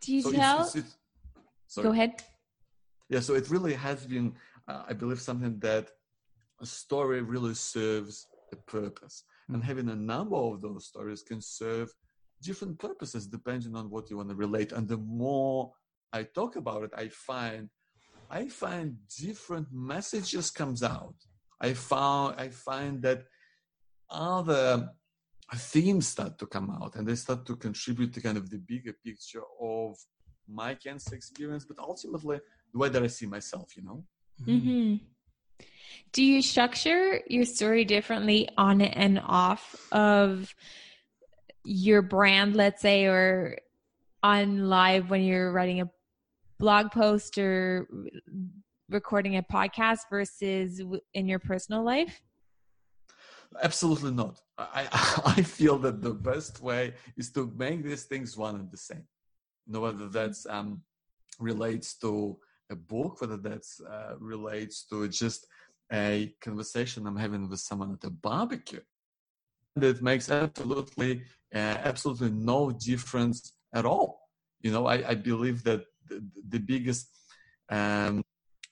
Do 0.00 0.14
you 0.14 0.22
so 0.22 0.32
tell? 0.32 0.62
It's, 0.62 0.76
it's, 0.76 0.96
it's, 1.66 1.76
Go 1.76 1.92
ahead. 1.92 2.22
Yeah, 3.08 3.20
so 3.20 3.34
it 3.34 3.50
really 3.50 3.74
has 3.74 4.04
been, 4.06 4.34
uh, 4.66 4.82
I 4.88 4.92
believe, 4.92 5.20
something 5.20 5.58
that 5.60 5.90
a 6.60 6.66
story 6.66 7.22
really 7.22 7.54
serves 7.54 8.26
a 8.52 8.56
purpose. 8.56 9.24
Mm-hmm. 9.24 9.54
And 9.54 9.64
having 9.64 9.88
a 9.90 9.96
number 9.96 10.36
of 10.36 10.60
those 10.60 10.86
stories 10.86 11.22
can 11.22 11.40
serve 11.40 11.92
different 12.42 12.78
purposes 12.78 13.26
depending 13.26 13.74
on 13.76 13.90
what 13.90 14.10
you 14.10 14.16
want 14.16 14.30
to 14.30 14.34
relate. 14.34 14.72
And 14.72 14.88
the 14.88 14.98
more 14.98 15.72
I 16.12 16.22
talk 16.22 16.56
about 16.56 16.82
it, 16.84 16.90
I 16.96 17.08
find 17.08 17.68
I 18.30 18.48
find 18.48 18.96
different 19.18 19.68
messages 19.72 20.50
comes 20.50 20.82
out. 20.82 21.14
I 21.60 21.74
found 21.74 22.40
I 22.40 22.48
find 22.48 23.02
that 23.02 23.24
other 24.10 24.90
themes 25.54 26.08
start 26.08 26.38
to 26.38 26.46
come 26.46 26.70
out 26.70 26.96
and 26.96 27.06
they 27.06 27.14
start 27.14 27.46
to 27.46 27.56
contribute 27.56 28.12
to 28.14 28.20
kind 28.20 28.36
of 28.36 28.50
the 28.50 28.58
bigger 28.58 28.92
picture 29.04 29.42
of 29.60 29.96
my 30.48 30.74
cancer 30.74 31.14
experience, 31.14 31.64
but 31.64 31.78
ultimately 31.78 32.40
the 32.72 32.78
way 32.78 32.88
that 32.88 33.02
I 33.02 33.06
see 33.06 33.26
myself, 33.26 33.76
you 33.76 33.84
know? 33.84 34.04
Mm-hmm. 34.44 34.96
Do 36.12 36.24
you 36.24 36.42
structure 36.42 37.20
your 37.28 37.44
story 37.44 37.84
differently 37.84 38.48
on 38.56 38.80
and 38.80 39.20
off 39.24 39.88
of 39.92 40.54
your 41.64 42.02
brand, 42.02 42.54
let's 42.54 42.82
say, 42.82 43.06
or 43.06 43.58
on 44.22 44.68
live 44.68 45.10
when 45.10 45.22
you're 45.22 45.52
writing 45.52 45.80
a 45.80 45.90
blog 46.58 46.90
post 46.90 47.38
or 47.38 47.86
recording 48.88 49.36
a 49.36 49.42
podcast 49.42 50.00
versus 50.10 50.80
in 51.14 51.28
your 51.28 51.38
personal 51.38 51.84
life? 51.84 52.20
Absolutely 53.62 54.12
not. 54.12 54.40
I, 54.58 54.88
I 55.24 55.42
feel 55.42 55.78
that 55.78 56.02
the 56.02 56.14
best 56.14 56.62
way 56.62 56.94
is 57.16 57.30
to 57.32 57.52
make 57.56 57.82
these 57.84 58.04
things 58.04 58.36
one 58.36 58.56
and 58.56 58.70
the 58.70 58.76
same. 58.76 59.04
You 59.66 59.74
know, 59.74 59.80
whether 59.80 60.08
that's 60.08 60.46
um, 60.46 60.82
relates 61.38 61.96
to 61.98 62.38
a 62.70 62.76
book, 62.76 63.20
whether 63.20 63.36
that's 63.36 63.80
uh, 63.80 64.14
relates 64.18 64.84
to 64.88 65.08
just 65.08 65.46
a 65.92 66.34
conversation 66.40 67.06
I'm 67.06 67.16
having 67.16 67.48
with 67.48 67.60
someone 67.60 67.92
at 67.92 68.06
a 68.06 68.10
barbecue. 68.10 68.80
That 69.76 70.02
makes 70.02 70.30
absolutely, 70.30 71.22
uh, 71.54 71.58
absolutely 71.58 72.30
no 72.30 72.70
difference 72.70 73.52
at 73.74 73.84
all. 73.84 74.20
You 74.62 74.72
know, 74.72 74.86
I, 74.86 75.10
I 75.10 75.14
believe 75.14 75.62
that 75.64 75.84
the, 76.08 76.24
the 76.48 76.58
biggest, 76.58 77.08
um, 77.70 78.24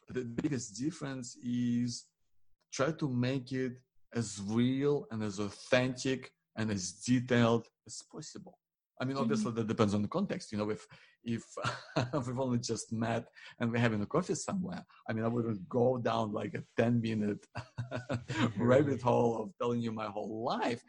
the 0.09 0.25
biggest 0.25 0.77
difference 0.79 1.37
is 1.43 2.07
try 2.73 2.93
to 2.93 3.09
make 3.09 3.53
it 3.53 3.75
as 4.15 4.41
real 4.47 5.07
and 5.11 5.23
as 5.23 5.39
authentic 5.39 6.31
and 6.57 6.71
as 6.71 6.93
detailed 6.93 7.67
as 7.87 8.03
possible. 8.11 8.59
I 9.01 9.05
mean, 9.05 9.17
obviously 9.17 9.51
mm-hmm. 9.51 9.57
that 9.57 9.67
depends 9.67 9.95
on 9.95 10.03
the 10.03 10.09
context. 10.09 10.53
You 10.53 10.59
know, 10.59 10.71
if 10.71 10.87
if 11.25 11.45
we've 12.27 12.39
only 12.39 12.59
just 12.59 12.93
met 12.93 13.27
and 13.59 13.73
we're 13.73 13.79
having 13.79 14.03
a 14.03 14.07
coffee 14.07 14.35
somewhere, 14.35 14.85
I 15.09 15.13
mean, 15.13 15.25
I 15.25 15.29
wouldn't 15.29 15.69
go 15.69 15.99
down 15.99 16.33
like 16.33 16.55
a 16.55 16.63
ten 16.81 17.01
minute 17.01 17.45
rabbit 18.57 19.03
hole 19.09 19.43
of 19.43 19.51
telling 19.61 19.81
you 19.81 19.93
my 19.93 20.07
whole 20.07 20.45
life. 20.45 20.83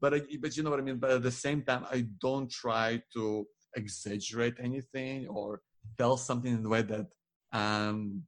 But 0.00 0.14
I, 0.14 0.20
but 0.40 0.56
you 0.56 0.62
know 0.62 0.70
what 0.70 0.80
I 0.80 0.82
mean. 0.82 0.98
But 0.98 1.10
at 1.12 1.22
the 1.22 1.30
same 1.30 1.62
time, 1.62 1.86
I 1.90 2.06
don't 2.20 2.50
try 2.50 3.02
to 3.14 3.46
exaggerate 3.76 4.54
anything 4.60 5.28
or 5.28 5.60
tell 5.98 6.16
something 6.16 6.52
in 6.52 6.62
the 6.62 6.68
way 6.68 6.82
that 6.82 7.06
um, 7.52 8.22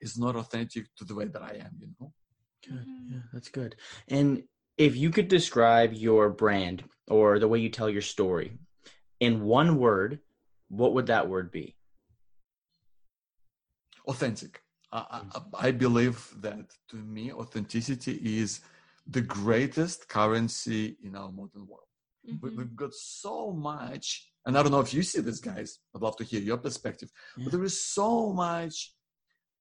is 0.00 0.18
not 0.18 0.36
authentic 0.36 0.86
to 0.96 1.04
the 1.04 1.14
way 1.14 1.26
that 1.26 1.42
I 1.42 1.54
am. 1.60 1.72
You 1.80 1.88
know. 2.00 2.12
Good. 2.66 2.74
Mm-hmm. 2.74 3.12
Yeah, 3.14 3.20
that's 3.32 3.48
good. 3.48 3.76
And 4.08 4.42
if 4.76 4.96
you 4.96 5.10
could 5.10 5.28
describe 5.28 5.92
your 5.92 6.30
brand 6.30 6.84
or 7.08 7.38
the 7.38 7.48
way 7.48 7.58
you 7.58 7.68
tell 7.68 7.90
your 7.90 8.02
story 8.02 8.58
in 9.20 9.42
one 9.42 9.78
word, 9.78 10.20
what 10.68 10.94
would 10.94 11.06
that 11.06 11.28
word 11.28 11.50
be? 11.50 11.76
Authentic. 14.06 14.62
I, 14.92 15.20
I, 15.34 15.66
I 15.68 15.70
believe 15.72 16.32
that 16.40 16.72
to 16.90 16.96
me, 16.96 17.32
authenticity 17.32 18.38
is 18.40 18.60
the 19.06 19.20
greatest 19.20 20.08
currency 20.08 20.96
in 21.02 21.16
our 21.16 21.30
modern 21.30 21.66
world. 21.66 21.87
Mm-hmm. 22.28 22.56
We've 22.56 22.76
got 22.76 22.92
so 22.94 23.52
much, 23.52 24.30
and 24.46 24.56
I 24.56 24.62
don't 24.62 24.72
know 24.72 24.80
if 24.80 24.94
you 24.94 25.02
see 25.02 25.20
this, 25.20 25.40
guys. 25.40 25.78
I'd 25.94 26.02
love 26.02 26.16
to 26.16 26.24
hear 26.24 26.40
your 26.40 26.58
perspective. 26.58 27.10
Yeah. 27.36 27.44
But 27.44 27.52
there 27.52 27.64
is 27.64 27.82
so 27.82 28.32
much 28.32 28.94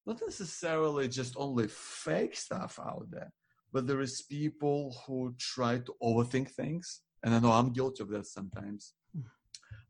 not 0.08 0.22
necessarily 0.26 1.08
just 1.10 1.36
only 1.38 1.68
fake 1.68 2.36
stuff 2.36 2.80
out 2.80 3.08
there, 3.12 3.32
but 3.74 3.86
there 3.86 4.00
is 4.00 4.22
people 4.22 4.96
who 5.06 5.36
try 5.38 5.80
to 5.80 5.94
overthink 6.02 6.50
things. 6.52 7.02
And 7.24 7.36
I 7.36 7.40
know 7.40 7.52
I'm 7.52 7.74
guilty 7.74 8.04
of 8.04 8.10
that 8.10 8.26
sometimes. 8.26 8.94
Hmm. 9.14 9.28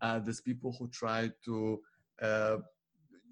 Uh, 0.02 0.20
there's 0.20 0.42
people 0.42 0.76
who 0.78 0.90
try 0.90 1.30
to, 1.46 1.80
uh, 2.22 2.58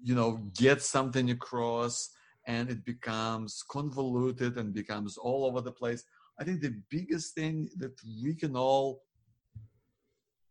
you 0.00 0.14
know, 0.14 0.48
get 0.56 0.80
something 0.80 1.30
across 1.30 2.10
and 2.46 2.70
it 2.70 2.84
becomes 2.84 3.64
convoluted 3.68 4.56
and 4.56 4.72
becomes 4.72 5.16
all 5.16 5.44
over 5.44 5.60
the 5.60 5.72
place. 5.72 6.04
I 6.38 6.44
think 6.44 6.60
the 6.60 6.80
biggest 6.88 7.34
thing 7.34 7.68
that 7.78 7.98
we 8.22 8.34
can 8.34 8.56
all 8.56 9.02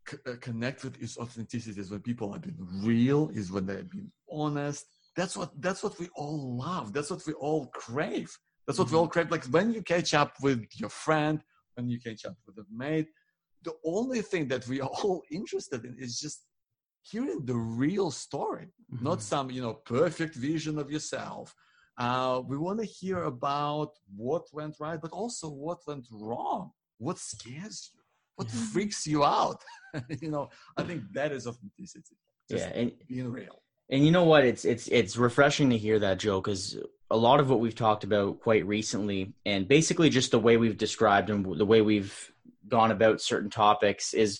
c- 0.07 0.17
uh, 0.27 0.35
connect 0.41 0.83
with 0.83 1.01
is 1.01 1.17
authenticity. 1.17 1.79
Is 1.79 1.91
when 1.91 2.01
people 2.01 2.31
have 2.33 2.41
been 2.41 2.57
real, 2.83 3.29
is 3.33 3.51
when 3.51 3.65
they 3.65 3.75
have 3.77 3.89
been 3.89 4.11
honest, 4.31 4.85
that's 5.15 5.37
what 5.37 5.49
that's 5.61 5.81
what 5.83 5.97
we 5.99 6.09
all 6.15 6.57
love 6.57 6.93
that's 6.93 7.09
what 7.09 7.25
we 7.25 7.33
all 7.33 7.67
crave 7.67 8.37
that's 8.67 8.77
what 8.77 8.87
mm-hmm. 8.87 8.95
we 8.95 8.99
all 8.99 9.07
crave 9.07 9.31
like 9.31 9.45
when 9.45 9.73
you 9.73 9.81
catch 9.81 10.13
up 10.13 10.33
with 10.41 10.65
your 10.75 10.89
friend 10.89 11.41
when 11.75 11.89
you 11.89 11.99
catch 11.99 12.25
up 12.25 12.35
with 12.45 12.57
a 12.57 12.65
mate 12.71 13.07
the 13.63 13.73
only 13.85 14.21
thing 14.21 14.47
that 14.47 14.67
we 14.67 14.81
are 14.81 14.89
all 15.03 15.23
interested 15.31 15.85
in 15.85 15.95
is 15.97 16.19
just 16.19 16.45
hearing 17.01 17.45
the 17.45 17.55
real 17.55 18.11
story 18.11 18.67
mm-hmm. 18.93 19.03
not 19.03 19.21
some 19.21 19.49
you 19.49 19.61
know 19.61 19.73
perfect 19.73 20.35
vision 20.35 20.77
of 20.77 20.91
yourself 20.91 21.53
uh, 21.97 22.41
we 22.45 22.57
want 22.57 22.77
to 22.77 22.85
hear 22.85 23.23
about 23.23 23.91
what 24.17 24.43
went 24.51 24.75
right 24.79 24.99
but 25.01 25.11
also 25.11 25.47
what 25.49 25.79
went 25.87 26.05
wrong 26.11 26.71
what 26.97 27.17
scares 27.17 27.89
you 27.93 28.01
what 28.35 28.47
mm-hmm. 28.47 28.65
freaks 28.65 29.05
you 29.07 29.23
out 29.23 29.63
you 30.21 30.29
know 30.29 30.49
i 30.77 30.83
think 30.83 31.03
that 31.13 31.31
is 31.31 31.47
authenticity 31.47 32.17
just 32.49 32.67
yeah 32.67 32.73
and 32.73 32.91
being 33.07 33.31
real 33.31 33.61
and 33.89 34.05
you 34.05 34.11
know 34.11 34.23
what? 34.23 34.45
It's 34.45 34.65
it's 34.65 34.87
it's 34.87 35.17
refreshing 35.17 35.69
to 35.69 35.77
hear 35.77 35.99
that, 35.99 36.19
Joe, 36.19 36.41
because 36.41 36.77
a 37.11 37.17
lot 37.17 37.39
of 37.39 37.49
what 37.49 37.59
we've 37.59 37.75
talked 37.75 38.03
about 38.03 38.39
quite 38.39 38.65
recently, 38.65 39.33
and 39.45 39.67
basically 39.67 40.09
just 40.09 40.31
the 40.31 40.39
way 40.39 40.57
we've 40.57 40.77
described 40.77 41.29
and 41.29 41.45
the 41.57 41.65
way 41.65 41.81
we've 41.81 42.31
gone 42.67 42.91
about 42.91 43.21
certain 43.21 43.51
topics, 43.51 44.13
is 44.13 44.39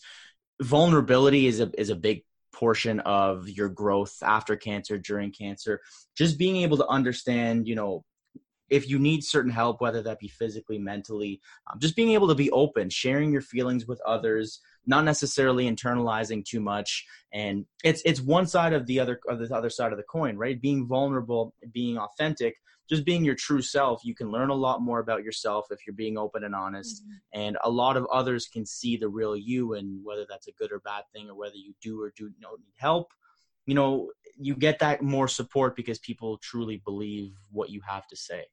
vulnerability 0.62 1.46
is 1.46 1.60
a 1.60 1.72
is 1.80 1.92
a 1.92 1.96
big 1.96 2.24
portion 2.54 3.02
of 3.02 3.48
your 3.50 3.70
growth 3.70 4.16
after 4.24 4.56
cancer, 4.56 4.98
during 4.98 5.32
cancer. 5.32 5.82
Just 6.18 6.40
being 6.40 6.58
able 6.58 6.78
to 6.78 6.88
understand, 6.88 7.68
you 7.68 7.76
know, 7.76 8.04
if 8.70 8.90
you 8.90 8.98
need 8.98 9.24
certain 9.24 9.52
help, 9.52 9.82
whether 9.82 10.02
that 10.04 10.20
be 10.20 10.28
physically, 10.28 10.80
mentally, 10.80 11.40
um, 11.72 11.80
just 11.80 11.96
being 11.96 12.12
able 12.12 12.28
to 12.28 12.36
be 12.36 12.52
open, 12.52 12.90
sharing 12.90 13.32
your 13.32 13.42
feelings 13.42 13.88
with 13.88 14.02
others, 14.06 14.60
not 14.86 15.06
necessarily 15.06 15.70
internalizing 15.70 16.44
too 16.44 16.60
much. 16.60 17.06
And 17.32 17.66
it's 17.84 18.02
it's 18.06 18.22
one 18.22 18.48
side 18.48 18.74
of 18.74 18.86
the 18.88 19.00
other 19.00 19.20
of 19.28 19.40
the 19.40 19.56
other 19.56 19.70
side 19.70 19.92
of 19.92 19.98
the 19.98 20.04
coin, 20.04 20.38
right? 20.38 20.60
Being 20.60 20.88
vulnerable, 20.88 21.54
being 21.72 21.98
authentic, 21.98 22.56
just 22.90 23.06
being 23.06 23.24
your 23.24 23.36
true 23.36 23.62
self. 23.62 24.04
You 24.04 24.16
can 24.16 24.32
learn 24.32 24.50
a 24.50 24.56
lot 24.56 24.82
more 24.82 25.00
about 25.00 25.24
yourself 25.24 25.68
if 25.72 25.86
you're 25.86 25.96
being 25.96 26.18
open 26.18 26.44
and 26.44 26.56
honest. 26.56 27.04
Mm-hmm. 27.04 27.42
And 27.42 27.58
a 27.64 27.70
lot 27.70 27.98
of 27.98 28.06
others 28.12 28.48
can 28.48 28.66
see 28.66 28.98
the 28.98 29.10
real 29.10 29.36
you, 29.36 29.74
and 29.74 30.04
whether 30.04 30.26
that's 30.28 30.48
a 30.48 30.54
good 30.54 30.72
or 30.72 30.80
bad 30.80 31.04
thing, 31.14 31.30
or 31.30 31.36
whether 31.36 31.56
you 31.56 31.74
do 31.82 32.02
or 32.02 32.14
do 32.16 32.32
not 32.40 32.60
need 32.60 32.74
help. 32.78 33.12
You 33.66 33.74
know, 33.74 34.12
you 34.38 34.56
get 34.56 34.80
that 34.80 35.02
more 35.02 35.28
support 35.28 35.76
because 35.76 35.98
people 36.00 36.38
truly 36.38 36.82
believe 36.86 37.34
what 37.52 37.70
you 37.70 37.82
have 37.88 38.08
to 38.08 38.16
say. 38.16 38.46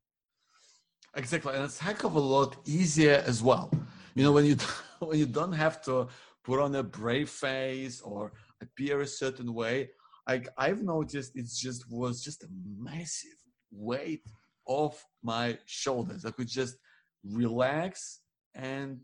Exactly, 1.14 1.54
and 1.54 1.64
it's 1.64 1.78
heck 1.78 2.04
of 2.04 2.14
a 2.14 2.20
lot 2.20 2.56
easier 2.64 3.22
as 3.26 3.42
well. 3.42 3.70
You 4.14 4.24
know, 4.24 4.32
when 4.32 4.44
you 4.44 4.56
when 5.00 5.18
you 5.18 5.26
don't 5.26 5.52
have 5.52 5.82
to 5.84 6.08
put 6.44 6.60
on 6.60 6.74
a 6.74 6.82
brave 6.82 7.30
face 7.30 8.00
or 8.00 8.32
appear 8.60 9.00
a 9.00 9.06
certain 9.06 9.52
way. 9.54 9.90
Like 10.28 10.48
I've 10.56 10.82
noticed, 10.82 11.36
it 11.36 11.46
just 11.54 11.90
was 11.90 12.22
just 12.22 12.44
a 12.44 12.48
massive 12.78 13.38
weight 13.70 14.22
off 14.66 15.04
my 15.22 15.58
shoulders. 15.66 16.24
I 16.24 16.30
could 16.30 16.48
just 16.48 16.76
relax 17.24 18.20
and 18.54 19.00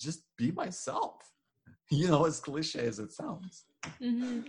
just 0.00 0.24
be 0.36 0.50
myself. 0.50 1.14
You 1.90 2.08
know, 2.08 2.24
as 2.24 2.40
cliche 2.40 2.86
as 2.86 2.98
it 2.98 3.12
sounds. 3.12 3.66
Mm-hmm. 4.00 4.48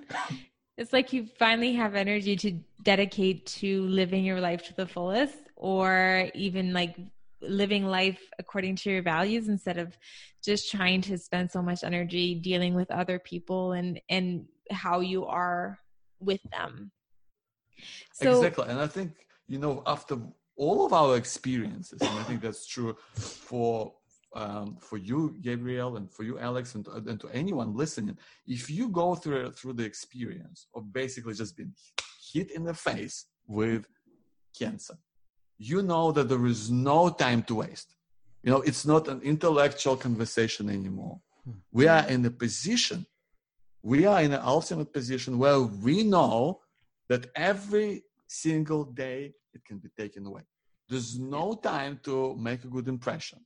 it's 0.77 0.93
like 0.93 1.11
you 1.11 1.27
finally 1.37 1.73
have 1.73 1.93
energy 1.93 2.37
to 2.37 2.51
dedicate 2.83 3.45
to 3.57 3.83
living 3.83 4.23
your 4.23 4.39
life 4.39 4.63
to 4.67 4.73
the 4.73 4.87
fullest 4.87 5.35
or 5.63 6.29
even 6.35 6.73
like 6.73 6.97
living 7.41 7.85
life 7.85 8.19
according 8.37 8.75
to 8.75 8.91
your 8.91 9.01
values 9.01 9.47
instead 9.47 9.77
of 9.77 9.97
just 10.43 10.69
trying 10.69 11.01
to 11.01 11.17
spend 11.17 11.49
so 11.49 11.61
much 11.61 11.85
energy 11.85 12.35
dealing 12.35 12.73
with 12.73 12.91
other 12.91 13.17
people 13.17 13.71
and 13.71 13.99
and 14.09 14.45
how 14.71 14.99
you 14.99 15.25
are 15.25 15.79
with 16.19 16.41
them. 16.51 16.91
So, 18.13 18.29
exactly. 18.29 18.65
And 18.67 18.79
i 18.79 18.87
think 18.87 19.11
you 19.47 19.57
know 19.57 19.83
after 19.85 20.17
all 20.55 20.85
of 20.85 20.91
our 20.93 21.17
experiences 21.17 21.99
and 22.01 22.19
i 22.19 22.23
think 22.23 22.41
that's 22.41 22.65
true 22.67 22.95
for 23.15 23.93
um, 24.35 24.77
for 24.79 24.97
you 24.97 25.35
gabrielle 25.41 25.97
and 25.97 26.11
for 26.11 26.23
you 26.23 26.39
alex 26.39 26.75
and, 26.75 26.87
and 26.87 27.19
to 27.19 27.27
anyone 27.29 27.75
listening 27.75 28.17
if 28.47 28.69
you 28.69 28.89
go 28.89 29.15
through 29.15 29.51
through 29.51 29.73
the 29.73 29.83
experience 29.83 30.67
of 30.75 30.91
basically 30.93 31.33
just 31.33 31.57
being 31.57 31.73
hit 32.33 32.51
in 32.51 32.63
the 32.63 32.73
face 32.73 33.25
with 33.47 33.85
cancer 34.57 34.95
you 35.57 35.81
know 35.81 36.11
that 36.11 36.29
there 36.29 36.45
is 36.45 36.71
no 36.71 37.09
time 37.09 37.43
to 37.43 37.55
waste. 37.55 37.95
You 38.43 38.51
know, 38.51 38.61
it's 38.61 38.85
not 38.85 39.07
an 39.07 39.21
intellectual 39.21 39.95
conversation 39.95 40.69
anymore. 40.69 41.19
Hmm. 41.45 41.51
We 41.71 41.87
are 41.87 42.07
in 42.07 42.25
a 42.25 42.31
position, 42.31 43.05
we 43.81 44.05
are 44.05 44.21
in 44.21 44.33
an 44.33 44.41
ultimate 44.43 44.93
position 44.93 45.37
where 45.37 45.59
we 45.59 46.03
know 46.03 46.61
that 47.09 47.27
every 47.35 48.03
single 48.27 48.85
day 48.85 49.33
it 49.53 49.63
can 49.65 49.77
be 49.77 49.89
taken 49.97 50.25
away. 50.25 50.41
There's 50.89 51.19
no 51.19 51.53
time 51.53 51.99
to 52.03 52.35
make 52.35 52.63
a 52.63 52.67
good 52.67 52.87
impression. 52.87 53.39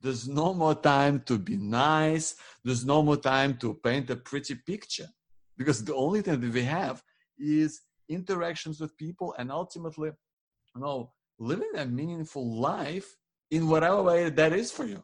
There's 0.00 0.28
no 0.28 0.52
more 0.54 0.74
time 0.74 1.22
to 1.26 1.38
be 1.38 1.56
nice. 1.56 2.36
There's 2.62 2.84
no 2.84 3.02
more 3.02 3.16
time 3.16 3.56
to 3.58 3.74
paint 3.74 4.10
a 4.10 4.16
pretty 4.16 4.54
picture 4.54 5.08
because 5.56 5.84
the 5.84 5.94
only 5.94 6.22
thing 6.22 6.40
that 6.40 6.52
we 6.52 6.62
have 6.62 7.02
is 7.38 7.80
interactions 8.08 8.80
with 8.80 8.96
people 8.96 9.34
and 9.38 9.50
ultimately, 9.50 10.10
you 10.74 10.80
know, 10.80 11.12
living 11.38 11.70
a 11.76 11.86
meaningful 11.86 12.58
life 12.60 13.16
in 13.50 13.68
whatever 13.68 14.02
way 14.02 14.30
that 14.30 14.52
is 14.52 14.70
for 14.70 14.86
you 14.86 15.02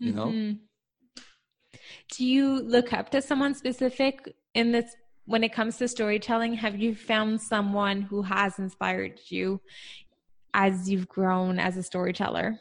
you 0.00 0.12
know? 0.12 0.26
Mm-hmm. 0.26 0.54
do 2.12 2.24
you 2.24 2.60
look 2.62 2.92
up 2.92 3.10
to 3.10 3.22
someone 3.22 3.54
specific 3.54 4.34
in 4.54 4.72
this 4.72 4.96
when 5.26 5.44
it 5.44 5.52
comes 5.52 5.76
to 5.76 5.86
storytelling? 5.86 6.54
Have 6.54 6.76
you 6.78 6.94
found 6.94 7.40
someone 7.40 8.02
who 8.02 8.22
has 8.22 8.58
inspired 8.58 9.20
you 9.28 9.60
as 10.54 10.90
you've 10.90 11.06
grown 11.06 11.60
as 11.60 11.76
a 11.76 11.82
storyteller? 11.82 12.58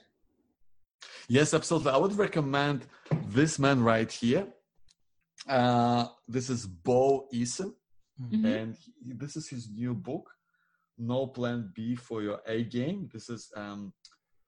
Yes 1.27 1.53
absolutely. 1.53 1.91
I 1.91 1.97
would 1.97 2.15
recommend 2.17 2.85
this 3.27 3.57
man 3.57 3.81
right 3.81 4.11
here. 4.11 4.45
Uh, 5.47 6.07
this 6.27 6.49
is 6.49 6.67
bo 6.67 7.27
eason 7.33 7.73
mm-hmm. 8.21 8.45
and 8.45 8.75
he, 9.01 9.13
this 9.13 9.37
is 9.37 9.47
his 9.47 9.69
new 9.69 9.93
book 9.95 10.29
no 10.99 11.27
plan 11.27 11.71
B 11.73 11.95
for 11.95 12.21
your 12.21 12.39
A 12.45 12.63
game. 12.63 13.09
This 13.11 13.29
is 13.29 13.51
um, 13.55 13.93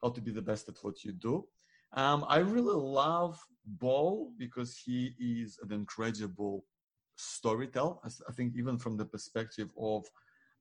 how 0.03 0.10
to 0.10 0.22
be 0.22 0.31
the 0.31 0.41
best 0.41 0.70
at 0.70 0.75
what 0.81 1.03
you 1.03 1.13
do. 1.13 1.46
Um, 1.93 2.25
I 2.27 2.38
really 2.38 2.75
love 2.75 3.39
Bo 3.65 4.31
because 4.38 4.77
he 4.77 5.13
is 5.20 5.60
an 5.63 5.72
incredible 5.72 6.65
storyteller. 7.15 7.96
I 8.03 8.31
think 8.34 8.55
even 8.55 8.77
from 8.77 8.98
the 8.98 9.05
perspective 9.05 9.70
of 9.77 10.05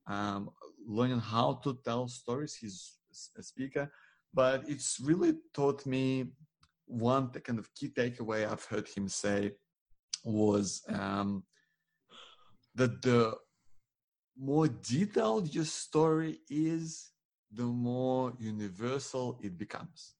um, 0.07 0.49
learning 0.85 1.19
how 1.19 1.59
to 1.63 1.77
tell 1.85 2.07
stories, 2.07 2.55
he's 2.55 2.97
a 3.37 3.43
speaker. 3.43 3.91
But 4.33 4.63
it's 4.67 4.99
really 5.01 5.33
taught 5.53 5.85
me 5.85 6.31
one 6.85 7.29
kind 7.29 7.59
of 7.59 7.73
key 7.73 7.89
takeaway 7.89 8.49
I've 8.49 8.65
heard 8.65 8.87
him 8.87 9.07
say 9.07 9.51
was 10.23 10.81
um, 10.89 11.43
that 12.75 13.01
the 13.01 13.35
more 14.41 14.67
detailed 14.67 15.53
your 15.53 15.65
story 15.65 16.39
is, 16.49 17.11
the 17.53 17.63
more 17.63 18.33
universal 18.39 19.39
it 19.43 19.57
becomes. 19.57 20.15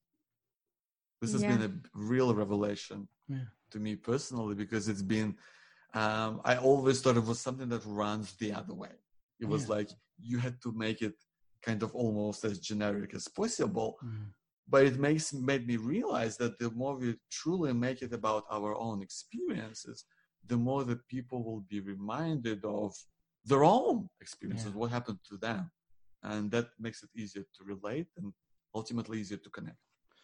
This 1.22 1.34
has 1.34 1.42
yeah. 1.42 1.58
been 1.58 1.64
a 1.64 1.72
real 1.98 2.34
revelation 2.36 3.08
yeah. 3.28 3.46
to 3.72 3.80
me 3.80 3.96
personally 3.96 4.54
because 4.54 4.88
it's 4.88 5.02
been, 5.02 5.36
um, 5.96 6.42
I 6.46 6.58
always 6.58 7.02
thought 7.02 7.18
it 7.18 7.26
was 7.26 7.40
something 7.40 7.70
that 7.70 7.82
runs 7.86 8.34
the 8.34 8.54
other 8.54 8.76
way. 8.76 8.96
It 9.40 9.48
was 9.48 9.64
yeah. 9.64 9.76
like 9.76 9.90
you 10.22 10.38
had 10.38 10.62
to 10.62 10.72
make 10.72 11.02
it 11.02 11.16
kind 11.64 11.82
of 11.82 11.96
almost 11.96 12.44
as 12.44 12.60
generic 12.60 13.16
as 13.16 13.28
possible. 13.28 13.98
Mm. 14.06 14.26
But 14.68 14.86
it 14.86 15.00
makes 15.00 15.34
made 15.34 15.66
me 15.68 15.78
realize 15.78 16.38
that 16.38 16.60
the 16.60 16.70
more 16.72 16.96
we 16.96 17.16
truly 17.32 17.74
make 17.74 18.02
it 18.02 18.14
about 18.14 18.46
our 18.52 18.76
own 18.76 19.02
experiences, 19.02 20.06
the 20.46 20.58
more 20.58 20.84
that 20.84 21.08
people 21.08 21.44
will 21.44 21.62
be 21.70 21.80
reminded 21.80 22.64
of 22.64 22.96
their 23.46 23.64
own 23.64 24.10
experiences, 24.20 24.68
yeah. 24.68 24.78
what 24.80 24.92
happened 24.92 25.20
to 25.30 25.38
them. 25.38 25.72
And 26.24 26.52
that 26.52 26.68
makes 26.80 27.04
it 27.04 27.10
easier 27.16 27.44
to 27.58 27.64
relate 27.64 28.08
and 28.18 28.32
ultimately 28.76 29.20
easier 29.20 29.38
to 29.38 29.50
connect. 29.50 29.78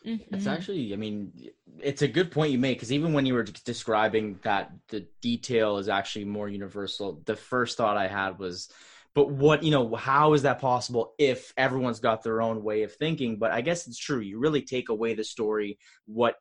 Mm-hmm. 0.06 0.36
It's 0.36 0.46
actually, 0.46 0.94
I 0.94 0.96
mean, 0.96 1.34
it's 1.80 2.04
a 2.04 2.08
good 2.08 2.32
point 2.32 2.52
you 2.52 2.60
make 2.60 2.78
because 2.78 2.94
even 2.94 3.14
when 3.14 3.26
you 3.26 3.34
were 3.34 3.44
describing 3.44 4.40
that 4.44 4.72
the 4.90 5.08
detail 5.22 5.78
is 5.78 5.90
actually 5.90 6.26
more 6.26 6.48
universal, 6.48 7.22
the 7.26 7.36
first 7.36 7.78
thought 7.78 7.98
I 7.98 8.08
had 8.08 8.38
was, 8.38 8.70
but 9.16 9.32
what, 9.32 9.64
you 9.64 9.72
know, 9.72 9.96
how 9.96 10.34
is 10.34 10.44
that 10.44 10.60
possible 10.60 11.16
if 11.18 11.52
everyone's 11.58 12.00
got 12.00 12.22
their 12.22 12.42
own 12.44 12.62
way 12.64 12.84
of 12.84 12.94
thinking? 12.94 13.38
But 13.38 13.52
I 13.52 13.62
guess 13.62 13.88
it's 13.88 13.98
true. 13.98 14.20
You 14.20 14.38
really 14.38 14.62
take 14.62 14.90
away 14.90 15.16
the 15.16 15.24
story, 15.24 15.80
what 16.06 16.36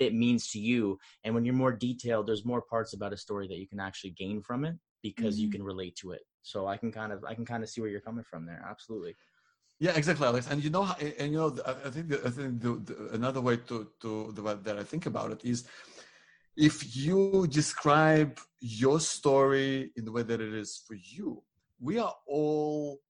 it 0.00 0.12
means 0.12 0.50
to 0.50 0.58
you. 0.58 0.98
And 1.22 1.34
when 1.34 1.44
you're 1.44 1.54
more 1.54 1.72
detailed, 1.72 2.26
there's 2.26 2.44
more 2.44 2.62
parts 2.62 2.92
about 2.92 3.12
a 3.12 3.16
story 3.16 3.46
that 3.46 3.58
you 3.58 3.68
can 3.68 3.78
actually 3.78 4.10
gain 4.10 4.42
from 4.42 4.64
it 4.64 4.74
because 5.08 5.34
mm-hmm. 5.34 5.44
you 5.44 5.50
can 5.54 5.62
relate 5.62 5.96
to 6.02 6.12
it. 6.16 6.22
So 6.42 6.66
I 6.72 6.76
can 6.76 6.90
kind 7.00 7.12
of 7.14 7.18
I 7.30 7.34
can 7.38 7.46
kind 7.52 7.62
of 7.62 7.68
see 7.70 7.80
where 7.80 7.90
you're 7.90 8.06
coming 8.08 8.26
from 8.30 8.42
there. 8.46 8.62
Absolutely. 8.72 9.14
Yeah, 9.78 9.94
exactly, 10.00 10.26
Alex. 10.26 10.48
And 10.50 10.62
you 10.64 10.70
know, 10.70 10.84
and 11.20 11.28
you 11.32 11.38
know, 11.38 11.50
I 11.86 11.90
think 11.94 12.06
I 12.28 12.30
think 12.36 12.60
the, 12.64 12.72
the, 12.88 12.94
another 13.18 13.42
way 13.48 13.56
to 13.68 13.76
to 14.02 14.10
the 14.36 14.42
way 14.46 14.54
that 14.66 14.78
I 14.82 14.84
think 14.92 15.04
about 15.12 15.32
it 15.36 15.40
is, 15.44 15.58
if 16.68 16.76
you 16.96 17.46
describe 17.60 18.32
your 18.60 18.98
story 19.00 19.90
in 19.96 20.02
the 20.06 20.12
way 20.16 20.22
that 20.30 20.40
it 20.40 20.54
is 20.54 20.70
for 20.86 20.96
you, 21.14 21.42
we 21.88 21.98
are 21.98 22.14
all 22.26 23.00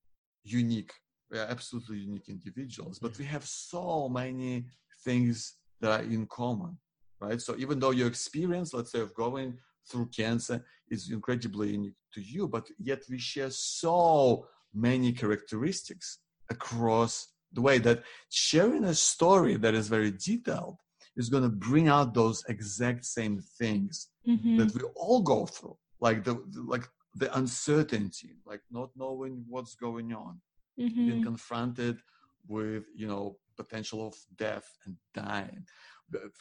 unique. 0.43 0.93
We 1.31 1.39
are 1.39 1.47
absolutely 1.47 1.99
unique 1.99 2.29
individuals, 2.29 2.99
but 2.99 3.17
we 3.19 3.25
have 3.27 3.45
so 3.45 4.09
many 4.09 4.67
things 5.05 5.55
that 5.81 5.91
are 5.97 6.05
in 6.05 6.27
common, 6.27 6.79
right? 7.21 7.41
So 7.41 7.55
even 7.59 7.79
though 7.81 7.95
your 8.01 8.09
experience, 8.09 8.73
let's 8.73 8.93
say, 8.93 9.01
of 9.01 9.15
going 9.15 9.59
through 9.89 10.09
cancer 10.17 10.65
is 10.91 11.11
incredibly 11.11 11.71
unique 11.71 11.95
to 12.15 12.21
you, 12.21 12.49
but 12.49 12.69
yet 12.79 13.03
we 13.09 13.19
share 13.19 13.51
so 13.51 14.47
many 14.75 15.13
characteristics 15.13 16.19
across 16.51 17.29
the 17.53 17.61
way 17.61 17.79
that 17.79 18.03
sharing 18.29 18.85
a 18.85 18.95
story 18.95 19.57
that 19.57 19.75
is 19.75 19.89
very 19.89 20.11
detailed 20.11 20.77
is 21.17 21.29
going 21.29 21.43
to 21.43 21.49
bring 21.49 21.89
out 21.89 22.15
those 22.15 22.45
exact 22.49 23.05
same 23.05 23.41
things 23.59 24.09
mm-hmm. 24.29 24.59
that 24.59 24.75
we 24.75 24.83
all 24.95 25.23
go 25.23 25.47
through 25.47 25.77
like 26.01 26.25
the 26.25 26.35
like 26.67 26.87
the 27.15 27.35
uncertainty 27.39 28.37
like 28.45 28.61
not 28.71 28.91
knowing 28.97 29.45
what's 29.49 29.75
going 29.75 30.13
on 30.13 30.39
mm-hmm. 30.79 31.09
being 31.09 31.23
confronted 31.23 31.99
with 32.47 32.85
you 32.95 33.07
know 33.07 33.37
potential 33.57 34.07
of 34.07 34.15
death 34.37 34.69
and 34.85 34.97
dying 35.15 35.65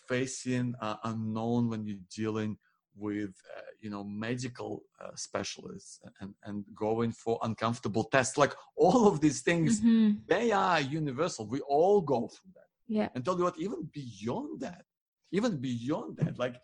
facing 0.08 0.76
uh, 0.82 0.98
unknown 1.06 1.70
when 1.70 1.86
you're 1.86 1.98
dealing 2.14 2.58
with 2.98 3.34
uh, 3.56 3.62
you 3.82 3.90
know 3.90 4.04
medical 4.04 4.84
uh, 5.02 5.12
specialists 5.16 6.00
and 6.22 6.34
and 6.44 6.64
going 6.76 7.12
for 7.12 7.40
uncomfortable 7.44 8.06
tests 8.06 8.38
like 8.38 8.54
all 8.76 9.08
of 9.08 9.20
these 9.20 9.42
things 9.42 9.82
mm-hmm. 9.82 10.12
they 10.28 10.52
are 10.52 10.82
universal 10.82 11.48
we 11.48 11.60
all 11.62 12.02
go 12.02 12.28
through 12.28 12.52
that 12.54 12.70
yeah 12.88 13.10
and 13.14 13.24
tell 13.24 13.38
you 13.38 13.44
what 13.44 13.60
even 13.60 13.88
beyond 13.94 14.60
that 14.60 14.84
even 15.32 15.58
beyond 15.58 16.16
that 16.18 16.38
like 16.40 16.56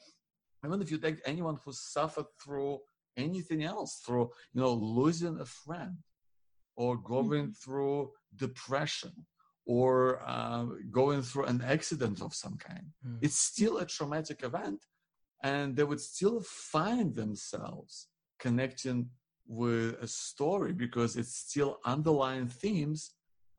even 0.66 0.82
if 0.82 0.92
you 0.92 0.98
take 0.98 1.20
anyone 1.26 1.58
who 1.66 1.74
suffered 1.74 2.26
through 2.44 2.80
anything 3.18 3.64
else 3.64 4.02
through 4.06 4.30
you 4.54 4.62
know 4.62 4.74
losing 4.74 5.40
a 5.40 5.46
friend 5.46 5.98
or 6.76 6.98
going 6.98 7.48
mm-hmm. 7.48 7.64
through 7.64 8.10
depression 8.38 9.12
or 9.66 10.22
uh, 10.26 10.66
going 10.90 11.22
through 11.22 11.46
an 11.46 11.62
accident 11.62 12.22
of 12.22 12.34
some 12.34 12.58
kind 12.58 12.86
mm. 13.06 13.18
it's 13.22 13.38
still 13.38 13.78
a 13.78 13.86
traumatic 13.86 14.44
event 14.44 14.80
and 15.44 15.76
they 15.76 15.84
would 15.84 16.00
still 16.00 16.42
find 16.42 17.16
themselves 17.16 18.08
connecting 18.40 19.10
with 19.48 19.96
a 20.02 20.08
story 20.08 20.74
because 20.74 21.16
it's 21.16 21.36
still 21.36 21.80
underlying 21.86 22.48
themes 22.48 23.12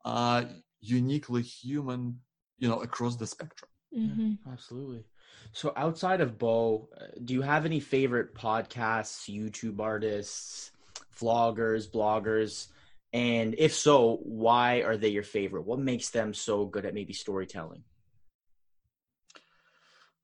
are 0.04 0.48
uniquely 0.80 1.42
human 1.42 2.18
you 2.58 2.68
know 2.68 2.80
across 2.80 3.16
the 3.16 3.26
spectrum. 3.26 3.68
Mm-hmm. 3.94 4.50
absolutely. 4.50 5.04
So 5.52 5.72
outside 5.76 6.20
of 6.20 6.38
bo 6.38 6.88
uh, 6.98 7.06
do 7.24 7.34
you 7.34 7.42
have 7.42 7.66
any 7.66 7.80
favorite 7.80 8.34
podcasts 8.34 9.28
youtube 9.28 9.80
artists 9.80 10.70
vloggers 11.18 11.90
bloggers? 11.90 12.68
And 13.12 13.54
if 13.58 13.74
so 13.74 14.20
why 14.22 14.82
are 14.82 14.96
they 14.96 15.08
your 15.08 15.22
favorite? 15.22 15.66
What 15.66 15.78
makes 15.78 16.08
them 16.10 16.32
so 16.32 16.64
good 16.64 16.86
at 16.86 16.94
maybe 16.94 17.12
storytelling 17.12 17.84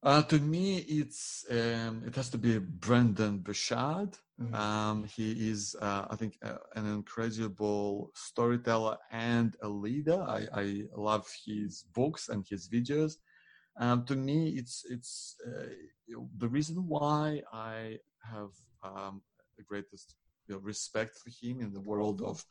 uh, 0.03 0.23
to 0.23 0.39
me, 0.39 0.79
it's 0.79 1.45
um, 1.51 2.03
it 2.07 2.15
has 2.17 2.31
to 2.31 2.39
be 2.39 2.59
Brendon 2.59 3.39
Burchard 3.39 4.19
Mm-hmm. 4.41 4.55
Um, 4.55 5.05
he 5.05 5.51
is, 5.51 5.75
uh, 5.81 6.07
I 6.11 6.17
think, 6.17 6.39
uh, 6.43 6.59
an 6.77 6.87
incredible 6.87 8.13
storyteller 8.15 8.97
and 9.11 9.57
a 9.63 9.69
leader. 9.69 10.23
I, 10.23 10.47
I 10.55 10.83
love 10.95 11.29
his 11.45 11.85
books 11.93 12.29
and 12.29 12.47
his 12.49 12.69
videos. 12.69 13.15
Um, 13.77 14.05
to 14.07 14.15
me, 14.17 14.51
it's 14.51 14.85
it's 14.89 15.37
uh, 15.47 15.67
the 16.37 16.49
reason 16.49 16.87
why 16.87 17.43
I 17.53 17.99
have 18.23 18.51
um, 18.83 19.23
the 19.57 19.65
greatest 19.65 20.15
you 20.47 20.55
know, 20.55 20.61
respect 20.61 21.17
for 21.17 21.31
him 21.31 21.61
in 21.61 21.73
the 21.73 21.81
world 21.81 22.23
of, 22.23 22.45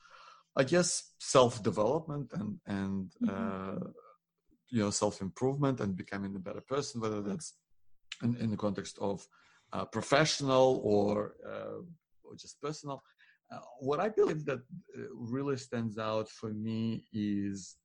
I 0.55 0.63
guess, 0.63 1.11
self 1.19 1.63
development 1.63 2.31
and 2.33 2.59
and 2.65 3.11
mm-hmm. 3.23 3.87
You 4.69 4.81
know 4.83 4.89
self 4.89 5.21
improvement 5.21 5.79
and 5.79 5.95
becoming 5.95 6.35
a 6.35 6.39
better 6.39 6.61
person, 6.61 7.01
whether 7.01 7.21
that's 7.21 7.53
in, 8.23 8.35
in 8.37 8.49
the 8.51 8.57
context 8.57 8.97
of 8.99 9.25
uh, 9.73 9.85
professional 9.85 10.81
or, 10.83 11.35
uh, 11.45 11.81
or 12.23 12.35
just 12.35 12.61
personal. 12.61 13.03
Uh, 13.51 13.59
what 13.79 13.99
I 13.99 14.09
believe 14.09 14.45
that 14.45 14.59
uh, 14.59 15.01
really 15.13 15.57
stands 15.57 15.97
out 15.97 16.29
for 16.29 16.49
me 16.53 17.05
is 17.13 17.77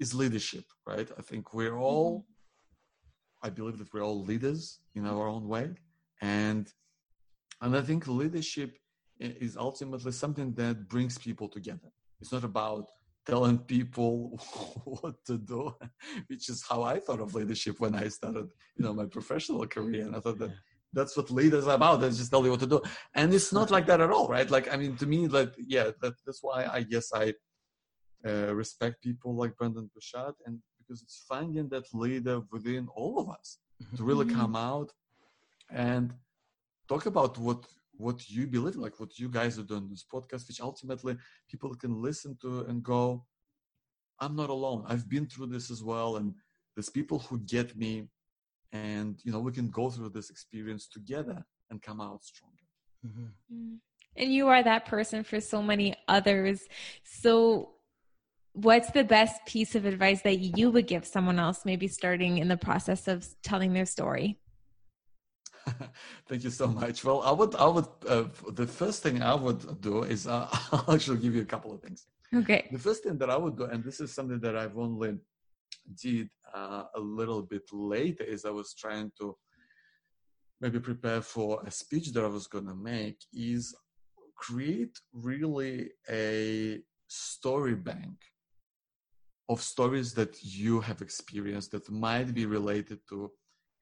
is 0.00 0.14
leadership, 0.14 0.64
right? 0.86 1.10
I 1.18 1.22
think 1.22 1.52
we're 1.52 1.76
all, 1.76 2.20
mm-hmm. 2.20 3.46
I 3.46 3.50
believe 3.50 3.78
that 3.78 3.92
we're 3.92 4.04
all 4.04 4.22
leaders 4.24 4.78
in 4.94 5.06
our 5.06 5.26
own 5.26 5.48
way, 5.48 5.70
and 6.20 6.72
and 7.62 7.76
I 7.76 7.82
think 7.82 8.06
leadership 8.06 8.78
is 9.20 9.56
ultimately 9.56 10.12
something 10.12 10.52
that 10.54 10.88
brings 10.88 11.18
people 11.18 11.48
together. 11.48 11.90
It's 12.20 12.32
not 12.32 12.44
about 12.44 12.90
telling 13.28 13.58
people 13.58 14.40
what 14.84 15.22
to 15.26 15.36
do, 15.38 15.74
which 16.28 16.48
is 16.48 16.64
how 16.68 16.82
I 16.82 16.98
thought 16.98 17.20
of 17.20 17.34
leadership 17.34 17.78
when 17.78 17.94
I 17.94 18.08
started, 18.08 18.48
you 18.76 18.84
know, 18.84 18.94
my 18.94 19.04
professional 19.04 19.66
career. 19.66 20.06
And 20.06 20.16
I 20.16 20.20
thought 20.20 20.38
that 20.38 20.52
that's 20.92 21.16
what 21.16 21.30
leaders 21.30 21.66
are 21.66 21.74
about. 21.74 22.00
They 22.00 22.08
just 22.08 22.30
tell 22.30 22.44
you 22.44 22.50
what 22.50 22.60
to 22.60 22.66
do. 22.66 22.80
And 23.14 23.32
it's 23.34 23.52
not 23.52 23.70
like 23.70 23.86
that 23.86 24.00
at 24.00 24.10
all, 24.10 24.28
right? 24.28 24.50
Like, 24.50 24.72
I 24.72 24.76
mean, 24.76 24.96
to 24.96 25.06
me, 25.06 25.28
like, 25.28 25.52
yeah, 25.58 25.90
that, 26.00 26.14
that's 26.24 26.42
why 26.42 26.66
I 26.66 26.82
guess 26.82 27.12
I 27.14 27.34
uh, 28.26 28.54
respect 28.54 29.02
people 29.02 29.36
like 29.36 29.56
Brendon 29.56 29.90
Burchard 29.94 30.34
and 30.46 30.58
because 30.78 31.02
it's 31.02 31.24
finding 31.28 31.68
that 31.68 31.84
leader 31.92 32.40
within 32.50 32.88
all 32.96 33.20
of 33.20 33.28
us 33.28 33.58
to 33.96 34.02
really 34.02 34.24
mm-hmm. 34.24 34.40
come 34.40 34.56
out 34.56 34.90
and 35.70 36.14
talk 36.88 37.04
about 37.04 37.36
what 37.36 37.66
what 37.98 38.30
you 38.30 38.46
believe 38.46 38.76
like 38.76 38.98
what 39.00 39.18
you 39.18 39.28
guys 39.28 39.58
are 39.58 39.64
doing 39.64 39.88
this 39.90 40.04
podcast 40.10 40.46
which 40.48 40.60
ultimately 40.60 41.16
people 41.50 41.74
can 41.74 42.00
listen 42.00 42.36
to 42.40 42.64
and 42.68 42.82
go 42.82 43.24
i'm 44.20 44.34
not 44.34 44.50
alone. 44.50 44.84
I've 44.88 45.08
been 45.08 45.26
through 45.26 45.46
this 45.46 45.70
as 45.70 45.82
well 45.82 46.16
and 46.16 46.34
there's 46.74 46.88
people 46.88 47.18
who 47.18 47.38
get 47.40 47.76
me 47.76 48.08
and 48.72 49.18
you 49.24 49.32
know 49.32 49.40
we 49.40 49.52
can 49.52 49.68
go 49.68 49.90
through 49.90 50.10
this 50.10 50.30
experience 50.30 50.86
together 50.86 51.44
and 51.70 51.82
come 51.82 52.00
out 52.00 52.24
stronger. 52.24 52.56
Mm-hmm. 53.06 53.54
Mm. 53.54 53.76
and 54.16 54.34
you 54.34 54.48
are 54.48 54.62
that 54.62 54.86
person 54.86 55.22
for 55.22 55.40
so 55.40 55.62
many 55.62 55.94
others. 56.08 56.66
So 57.04 57.74
what's 58.52 58.90
the 58.90 59.04
best 59.04 59.44
piece 59.46 59.76
of 59.76 59.84
advice 59.84 60.22
that 60.22 60.38
you 60.38 60.70
would 60.70 60.88
give 60.88 61.06
someone 61.06 61.38
else 61.38 61.64
maybe 61.64 61.86
starting 61.86 62.38
in 62.38 62.48
the 62.48 62.56
process 62.56 63.06
of 63.06 63.26
telling 63.42 63.72
their 63.72 63.86
story 63.86 64.38
Thank 66.28 66.44
you 66.44 66.50
so 66.50 66.66
much. 66.66 67.04
Well, 67.04 67.22
I 67.22 67.32
would, 67.32 67.54
I 67.54 67.66
would, 67.66 67.88
uh, 68.08 68.24
the 68.52 68.66
first 68.66 69.02
thing 69.02 69.22
I 69.22 69.34
would 69.34 69.80
do 69.80 70.02
is 70.02 70.26
uh, 70.26 70.48
I'll 70.72 70.94
actually 70.94 71.18
give 71.18 71.34
you 71.34 71.42
a 71.42 71.50
couple 71.54 71.72
of 71.72 71.80
things. 71.80 72.06
Okay. 72.34 72.68
The 72.70 72.78
first 72.78 73.02
thing 73.02 73.18
that 73.18 73.30
I 73.30 73.36
would 73.36 73.56
do, 73.56 73.64
and 73.64 73.82
this 73.82 74.00
is 74.00 74.12
something 74.12 74.40
that 74.40 74.56
I've 74.56 74.76
only 74.76 75.18
did 76.00 76.28
uh, 76.54 76.84
a 76.94 77.00
little 77.00 77.42
bit 77.42 77.62
later, 77.72 78.24
is 78.24 78.44
I 78.44 78.50
was 78.50 78.74
trying 78.74 79.12
to 79.20 79.36
maybe 80.60 80.80
prepare 80.80 81.22
for 81.22 81.62
a 81.64 81.70
speech 81.70 82.12
that 82.12 82.24
I 82.24 82.28
was 82.28 82.46
going 82.46 82.66
to 82.66 82.74
make, 82.74 83.18
is 83.32 83.74
create 84.36 84.98
really 85.12 85.90
a 86.10 86.80
story 87.08 87.74
bank 87.74 88.16
of 89.48 89.62
stories 89.62 90.12
that 90.14 90.36
you 90.42 90.80
have 90.80 91.00
experienced 91.00 91.70
that 91.72 91.90
might 91.90 92.34
be 92.34 92.44
related 92.44 92.98
to 93.08 93.30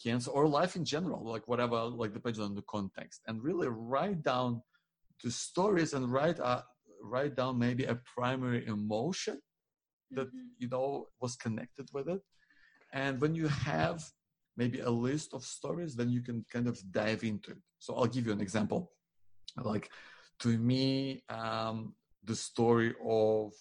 cancer 0.03 0.31
or 0.31 0.47
life 0.47 0.77
in 0.77 0.85
general, 0.85 1.25
like 1.25 1.47
whatever, 1.49 1.77
like 1.85 2.13
depends 2.13 2.39
on 2.39 2.55
the 2.55 2.63
context, 2.63 3.23
and 3.27 3.43
really 3.43 3.69
write 3.69 4.23
down 4.23 4.63
the 5.23 5.31
stories 5.31 5.95
and 5.95 6.13
write 6.13 6.41
uh, 6.41 6.63
write 7.03 7.37
down 7.37 7.59
maybe 7.59 7.85
a 7.85 8.01
primary 8.17 8.67
emotion 8.67 9.41
that 10.13 10.29
mm-hmm. 10.29 10.47
you 10.59 10.69
know 10.69 11.07
was 11.21 11.37
connected 11.37 11.89
with 11.93 12.09
it, 12.09 12.21
and 12.93 13.21
when 13.21 13.35
you 13.35 13.49
have 13.49 14.03
maybe 14.57 14.81
a 14.81 14.91
list 14.91 15.35
of 15.35 15.45
stories, 15.45 15.95
then 15.95 16.11
you 16.11 16.23
can 16.23 16.45
kind 16.51 16.67
of 16.67 16.81
dive 16.91 17.23
into 17.25 17.51
it. 17.51 17.59
So 17.79 17.95
I'll 17.95 18.07
give 18.07 18.27
you 18.27 18.33
an 18.33 18.41
example. 18.41 18.93
Like 19.57 19.91
to 20.41 20.59
me, 20.59 21.23
um, 21.29 21.95
the 22.25 22.37
story 22.37 22.95
of 23.07 23.53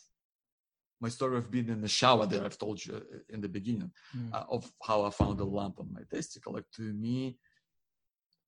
my 1.01 1.09
story 1.09 1.37
of 1.37 1.51
being 1.51 1.69
in 1.69 1.81
the 1.81 1.87
shower 1.87 2.25
that 2.25 2.43
I've 2.43 2.57
told 2.57 2.83
you 2.83 2.95
uh, 2.95 3.17
in 3.29 3.41
the 3.41 3.49
beginning 3.49 3.91
mm. 4.15 4.33
uh, 4.33 4.45
of 4.49 4.71
how 4.81 5.03
I 5.03 5.09
found 5.09 5.39
a 5.39 5.43
lump 5.43 5.79
on 5.79 5.91
my 5.91 6.01
testicle. 6.09 6.53
Like 6.53 6.69
to 6.75 6.81
me, 6.81 7.37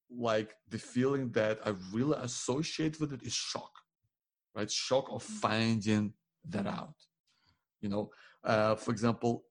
like 0.09 0.53
the 0.69 0.77
feeling 0.77 1.31
that 1.31 1.59
I 1.65 1.73
really 1.91 2.17
associate 2.21 2.99
with 2.99 3.13
it 3.13 3.23
is 3.23 3.33
shock, 3.33 3.71
right? 4.55 4.71
Shock 4.71 5.07
of 5.11 5.25
hmm. 5.25 5.33
finding 5.33 6.13
that 6.49 6.65
out. 6.65 6.95
You 7.81 7.89
know, 7.89 8.09
uh, 8.43 8.75
for 8.75 8.91
example, 8.91 9.43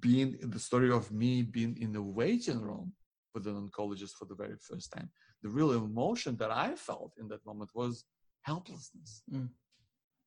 being 0.00 0.36
in 0.40 0.50
the 0.50 0.58
story 0.58 0.90
of 0.90 1.10
me 1.12 1.42
being 1.42 1.76
in 1.80 1.92
the 1.92 2.02
waiting 2.02 2.60
room 2.60 2.92
with 3.34 3.46
an 3.46 3.54
oncologist 3.54 4.12
for 4.18 4.24
the 4.24 4.34
very 4.34 4.56
first 4.60 4.92
time, 4.92 5.10
the 5.42 5.48
real 5.48 5.72
emotion 5.72 6.36
that 6.36 6.50
I 6.50 6.74
felt 6.74 7.12
in 7.18 7.28
that 7.28 7.44
moment 7.44 7.70
was 7.74 8.04
helplessness. 8.42 9.22
Mm. 9.32 9.48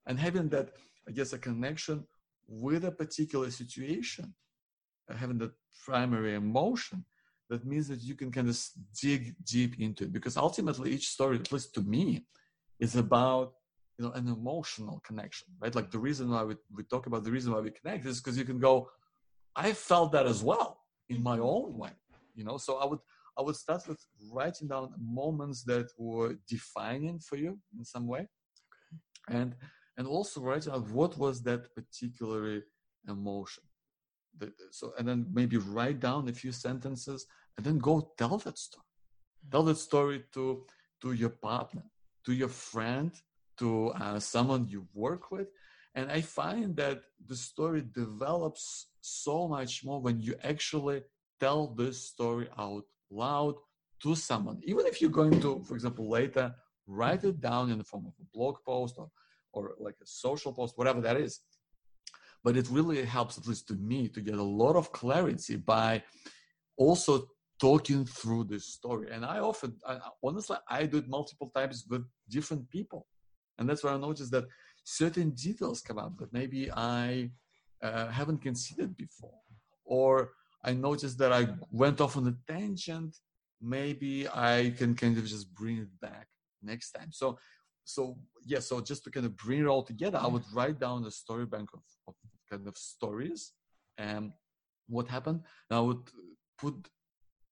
And 0.05 0.19
having 0.19 0.49
that 0.49 0.69
I 1.09 1.11
guess, 1.11 1.33
a 1.33 1.39
connection 1.39 2.05
with 2.47 2.85
a 2.85 2.91
particular 2.91 3.49
situation, 3.49 4.33
uh, 5.09 5.15
having 5.15 5.39
that 5.39 5.53
primary 5.83 6.35
emotion, 6.35 7.03
that 7.49 7.65
means 7.65 7.87
that 7.87 8.01
you 8.01 8.13
can 8.13 8.31
kind 8.31 8.47
of 8.47 8.59
dig 9.01 9.35
deep 9.43 9.79
into 9.79 10.03
it. 10.03 10.13
Because 10.13 10.37
ultimately, 10.37 10.91
each 10.91 11.07
story, 11.07 11.37
at 11.37 11.51
least 11.51 11.73
to 11.73 11.81
me, 11.81 12.25
is 12.79 12.95
about 12.95 13.53
you 13.97 14.05
know 14.05 14.11
an 14.11 14.27
emotional 14.27 15.01
connection, 15.03 15.47
right? 15.59 15.73
Like 15.73 15.89
the 15.89 15.97
reason 15.97 16.29
why 16.29 16.43
we, 16.43 16.55
we 16.75 16.83
talk 16.83 17.07
about 17.07 17.23
the 17.23 17.31
reason 17.31 17.51
why 17.53 17.59
we 17.59 17.71
connect 17.71 18.05
is 18.05 18.21
because 18.21 18.37
you 18.37 18.45
can 18.45 18.59
go, 18.59 18.89
I 19.55 19.73
felt 19.73 20.11
that 20.11 20.27
as 20.27 20.43
well 20.43 20.81
in 21.09 21.23
my 21.23 21.39
own 21.39 21.75
way, 21.75 21.91
you 22.35 22.43
know. 22.43 22.57
So 22.57 22.77
I 22.77 22.85
would 22.85 22.99
I 23.37 23.41
would 23.41 23.55
start 23.55 23.87
with 23.87 23.99
writing 24.31 24.67
down 24.67 24.93
moments 24.99 25.63
that 25.63 25.87
were 25.97 26.35
defining 26.47 27.19
for 27.19 27.35
you 27.35 27.57
in 27.75 27.83
some 27.83 28.05
way, 28.07 28.27
okay. 29.27 29.39
and 29.39 29.55
and 29.99 30.07
also 30.07 30.39
write 30.41 30.67
out 30.67 30.89
what 30.89 31.15
was 31.19 31.43
that 31.43 31.75
particular 31.75 32.61
emotion. 33.07 33.63
So 34.71 34.93
and 34.97 35.05
then 35.07 35.27
maybe 35.31 35.57
write 35.57 35.99
down 35.99 36.29
a 36.29 36.33
few 36.33 36.53
sentences 36.53 37.25
and 37.57 37.65
then 37.65 37.77
go 37.77 38.13
tell 38.17 38.37
that 38.37 38.57
story. 38.57 38.85
Tell 39.51 39.63
that 39.63 39.77
story 39.77 40.23
to 40.33 40.65
to 41.01 41.11
your 41.11 41.33
partner 41.49 41.83
to 42.25 42.33
your 42.33 42.47
friend 42.47 43.11
to 43.57 43.89
uh, 43.89 44.19
someone 44.19 44.67
you 44.67 44.87
work 44.93 45.31
with. 45.31 45.47
And 45.95 46.05
i 46.11 46.21
find 46.21 46.75
that 46.77 47.01
the 47.29 47.35
story 47.35 47.83
develops 48.01 48.63
so 49.01 49.47
much 49.47 49.83
more 49.83 49.99
when 50.05 50.21
you 50.21 50.33
actually 50.43 50.99
tell 51.43 51.61
this 51.81 51.97
story 52.11 52.47
out 52.57 52.85
loud 53.09 53.55
to 54.03 54.15
someone. 54.15 54.57
Even 54.63 54.85
if 54.85 55.01
you're 55.01 55.19
going 55.21 55.37
to 55.41 55.51
for 55.67 55.73
example 55.75 56.07
later 56.09 56.55
write 56.87 57.23
it 57.23 57.41
down 57.41 57.65
in 57.71 57.77
the 57.79 57.89
form 57.91 58.05
of 58.07 58.13
a 58.21 58.27
blog 58.33 58.55
post 58.65 58.95
or 58.97 59.09
or 59.53 59.75
like 59.79 59.95
a 60.01 60.05
social 60.05 60.53
post, 60.53 60.77
whatever 60.77 61.01
that 61.01 61.17
is. 61.17 61.41
But 62.43 62.55
it 62.55 62.69
really 62.69 63.03
helps, 63.03 63.37
at 63.37 63.47
least 63.47 63.67
to 63.67 63.75
me, 63.75 64.07
to 64.09 64.21
get 64.21 64.35
a 64.35 64.43
lot 64.43 64.75
of 64.75 64.91
clarity 64.91 65.57
by 65.57 66.03
also 66.77 67.27
talking 67.59 68.05
through 68.05 68.45
this 68.45 68.65
story. 68.65 69.09
And 69.11 69.25
I 69.25 69.39
often, 69.39 69.75
I, 69.85 69.99
honestly, 70.23 70.57
I 70.69 70.85
do 70.85 70.97
it 70.97 71.09
multiple 71.09 71.51
times 71.53 71.85
with 71.89 72.05
different 72.29 72.69
people. 72.69 73.07
And 73.57 73.69
that's 73.69 73.83
where 73.83 73.93
I 73.93 73.97
noticed 73.97 74.31
that 74.31 74.45
certain 74.85 75.31
details 75.31 75.81
come 75.81 75.99
up 75.99 76.17
that 76.17 76.31
maybe 76.31 76.71
I 76.71 77.31
uh, 77.83 78.07
haven't 78.07 78.41
considered 78.41 78.95
before. 78.95 79.39
Or 79.83 80.31
I 80.63 80.73
noticed 80.73 81.17
that 81.17 81.33
I 81.33 81.47
went 81.71 81.99
off 81.99 82.15
on 82.15 82.27
a 82.27 82.51
tangent. 82.51 83.17
Maybe 83.61 84.27
I 84.29 84.73
can 84.77 84.95
kind 84.95 85.17
of 85.17 85.25
just 85.25 85.53
bring 85.53 85.77
it 85.79 85.99
back 85.99 86.27
next 86.63 86.91
time. 86.91 87.11
So 87.11 87.37
so 87.89 88.17
yeah 88.45 88.59
so 88.59 88.79
just 88.79 89.03
to 89.03 89.09
kind 89.09 89.25
of 89.25 89.35
bring 89.35 89.61
it 89.61 89.67
all 89.73 89.83
together 89.91 90.19
i 90.21 90.27
would 90.27 90.47
write 90.53 90.79
down 90.79 91.05
a 91.05 91.11
story 91.11 91.45
bank 91.45 91.69
of, 91.73 91.83
of 92.07 92.15
kind 92.49 92.67
of 92.67 92.77
stories 92.77 93.51
and 93.97 94.31
what 94.87 95.07
happened. 95.07 95.41
And 95.69 95.77
i 95.79 95.81
would 95.87 96.03
put 96.57 96.75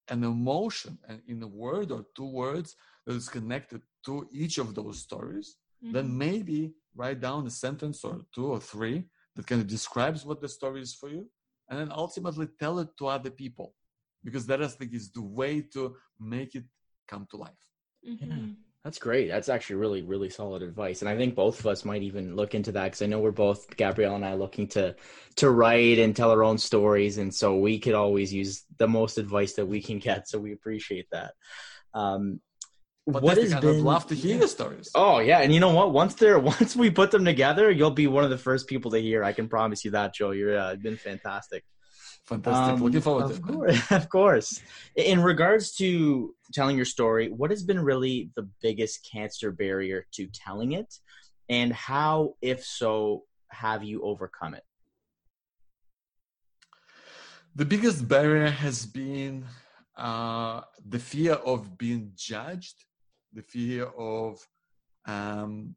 an 0.09 0.23
emotion 0.23 0.97
and 1.07 1.21
in 1.27 1.43
a 1.43 1.47
word 1.47 1.91
or 1.91 2.01
two 2.15 2.29
words 2.43 2.75
that 3.05 3.15
is 3.15 3.29
connected 3.29 3.81
to 4.05 4.27
each 4.31 4.57
of 4.57 4.73
those 4.73 4.97
stories. 4.99 5.47
Mm-hmm. 5.57 5.93
then 5.95 6.17
maybe 6.17 6.59
write 6.95 7.19
down 7.27 7.45
a 7.45 7.51
sentence 7.65 7.99
or 8.03 8.15
two 8.33 8.47
or 8.55 8.59
three 8.59 8.97
that 9.35 9.45
kind 9.45 9.61
of 9.61 9.67
describes 9.67 10.25
what 10.25 10.41
the 10.41 10.49
story 10.49 10.81
is 10.81 10.93
for 10.99 11.09
you 11.15 11.23
and 11.69 11.75
then 11.79 11.91
ultimately 12.03 12.47
tell 12.61 12.79
it 12.79 12.89
to 12.97 13.05
other 13.05 13.29
people 13.29 13.67
because 14.25 14.47
that 14.47 14.63
i 14.63 14.67
think 14.67 14.91
is 15.01 15.11
the 15.11 15.27
way 15.39 15.53
to 15.75 15.81
make 16.19 16.51
it 16.59 16.65
come 17.11 17.27
to 17.29 17.37
life. 17.37 17.63
Mm-hmm. 18.09 18.31
yeah 18.31 18.66
That's 18.87 18.99
great. 18.99 19.27
That's 19.27 19.49
actually 19.49 19.75
really, 19.75 20.01
really 20.01 20.29
solid 20.29 20.63
advice. 20.63 21.01
And 21.01 21.09
I 21.09 21.17
think 21.17 21.35
both 21.35 21.59
of 21.59 21.67
us 21.67 21.83
might 21.83 22.03
even 22.03 22.37
look 22.37 22.55
into 22.55 22.71
that 22.71 22.85
because 22.85 23.01
I 23.01 23.07
know 23.07 23.19
we're 23.19 23.31
both 23.31 23.75
Gabrielle 23.75 24.15
and 24.15 24.23
I 24.23 24.35
looking 24.35 24.69
to 24.69 24.95
to 25.35 25.49
write 25.49 25.99
and 25.99 26.15
tell 26.15 26.31
our 26.31 26.41
own 26.41 26.57
stories, 26.57 27.17
and 27.17 27.35
so 27.35 27.57
we 27.57 27.79
could 27.79 27.95
always 27.95 28.33
use 28.33 28.63
the 28.77 28.87
most 28.87 29.17
advice 29.17 29.55
that 29.55 29.65
we 29.65 29.81
can 29.81 29.99
get. 29.99 30.29
So 30.29 30.39
we 30.39 30.53
appreciate 30.53 31.07
that. 31.11 31.33
Um, 31.93 32.39
but 33.05 33.23
what 33.23 33.35
has 33.35 33.53
been? 33.55 33.57
I'd 33.57 33.81
love 33.81 34.07
to 34.07 34.15
hear 34.15 34.37
the 34.37 34.47
stories. 34.47 34.89
Oh 34.95 35.19
yeah, 35.19 35.39
and 35.39 35.53
you 35.53 35.59
know 35.59 35.73
what? 35.73 35.91
Once 35.91 36.13
they're 36.13 36.39
once 36.55 36.73
we 36.73 36.89
put 36.89 37.11
them 37.11 37.25
together, 37.25 37.69
you'll 37.69 37.91
be 37.91 38.07
one 38.07 38.23
of 38.23 38.29
the 38.29 38.37
first 38.37 38.67
people 38.67 38.91
to 38.91 38.99
hear. 38.99 39.21
I 39.21 39.33
can 39.33 39.49
promise 39.49 39.83
you 39.83 39.91
that, 39.91 40.13
Joe. 40.13 40.31
You're 40.31 40.57
uh, 40.57 40.75
been 40.77 40.95
fantastic. 40.95 41.65
Fantastic. 42.27 42.75
Um, 42.75 42.83
Looking 42.83 43.01
forward 43.01 43.25
of 43.25 43.35
to 43.37 43.41
course, 43.41 43.77
it. 43.77 43.91
Of 43.91 44.09
course. 44.09 44.61
In 44.97 45.21
regards 45.21 45.73
to 45.75 46.35
telling 46.53 46.75
your 46.75 46.85
story, 46.85 47.29
what 47.29 47.51
has 47.51 47.63
been 47.63 47.79
really 47.79 48.29
the 48.35 48.49
biggest 48.61 49.07
cancer 49.09 49.49
barrier 49.51 50.05
to 50.15 50.27
telling 50.33 50.73
it? 50.73 50.93
And 51.47 51.71
how, 51.71 52.35
if 52.41 52.65
so, 52.65 53.23
have 53.49 53.81
you 53.85 54.03
overcome 54.03 54.53
it? 54.55 54.63
The 57.55 57.65
biggest 57.65 58.07
barrier 58.07 58.49
has 58.49 58.85
been 58.85 59.45
uh, 59.95 60.61
the 60.85 60.99
fear 60.99 61.33
of 61.33 61.77
being 61.77 62.11
judged, 62.15 62.83
the 63.31 63.41
fear 63.41 63.85
of 63.85 64.45
um, 65.05 65.75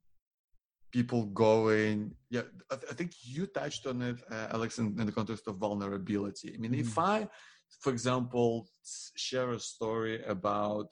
people 0.90 1.24
going 1.26 2.12
yeah 2.31 2.42
I, 2.70 2.76
th- 2.76 2.90
I, 2.90 2.94
think 2.94 3.12
you 3.22 3.46
touched 3.46 3.87
on 3.87 4.03
it 4.03 4.18
uh, 4.31 4.48
alex 4.53 4.79
in, 4.79 4.87
in, 4.98 5.07
the 5.07 5.12
context 5.12 5.46
of 5.46 5.57
vulnerability 5.57 6.53
i 6.55 6.59
mean 6.59 6.72
mm-hmm. 6.72 6.81
if 6.81 6.98
i 6.98 7.29
for 7.81 7.90
example 7.90 8.68
share 9.16 9.50
a 9.50 9.61
story 9.61 10.22
about 10.24 10.88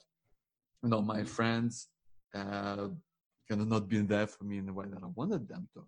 you 0.83 0.89
know 0.89 1.01
my 1.01 1.23
friends 1.23 1.87
uh, 2.35 2.87
kind 3.47 3.61
of 3.61 3.67
not 3.67 3.89
being 3.89 4.07
there 4.07 4.27
for 4.27 4.43
me 4.43 4.57
in 4.57 4.65
the 4.65 4.73
way 4.73 4.85
that 4.89 5.03
i 5.03 5.07
wanted 5.15 5.47
them 5.47 5.67
to 5.73 5.85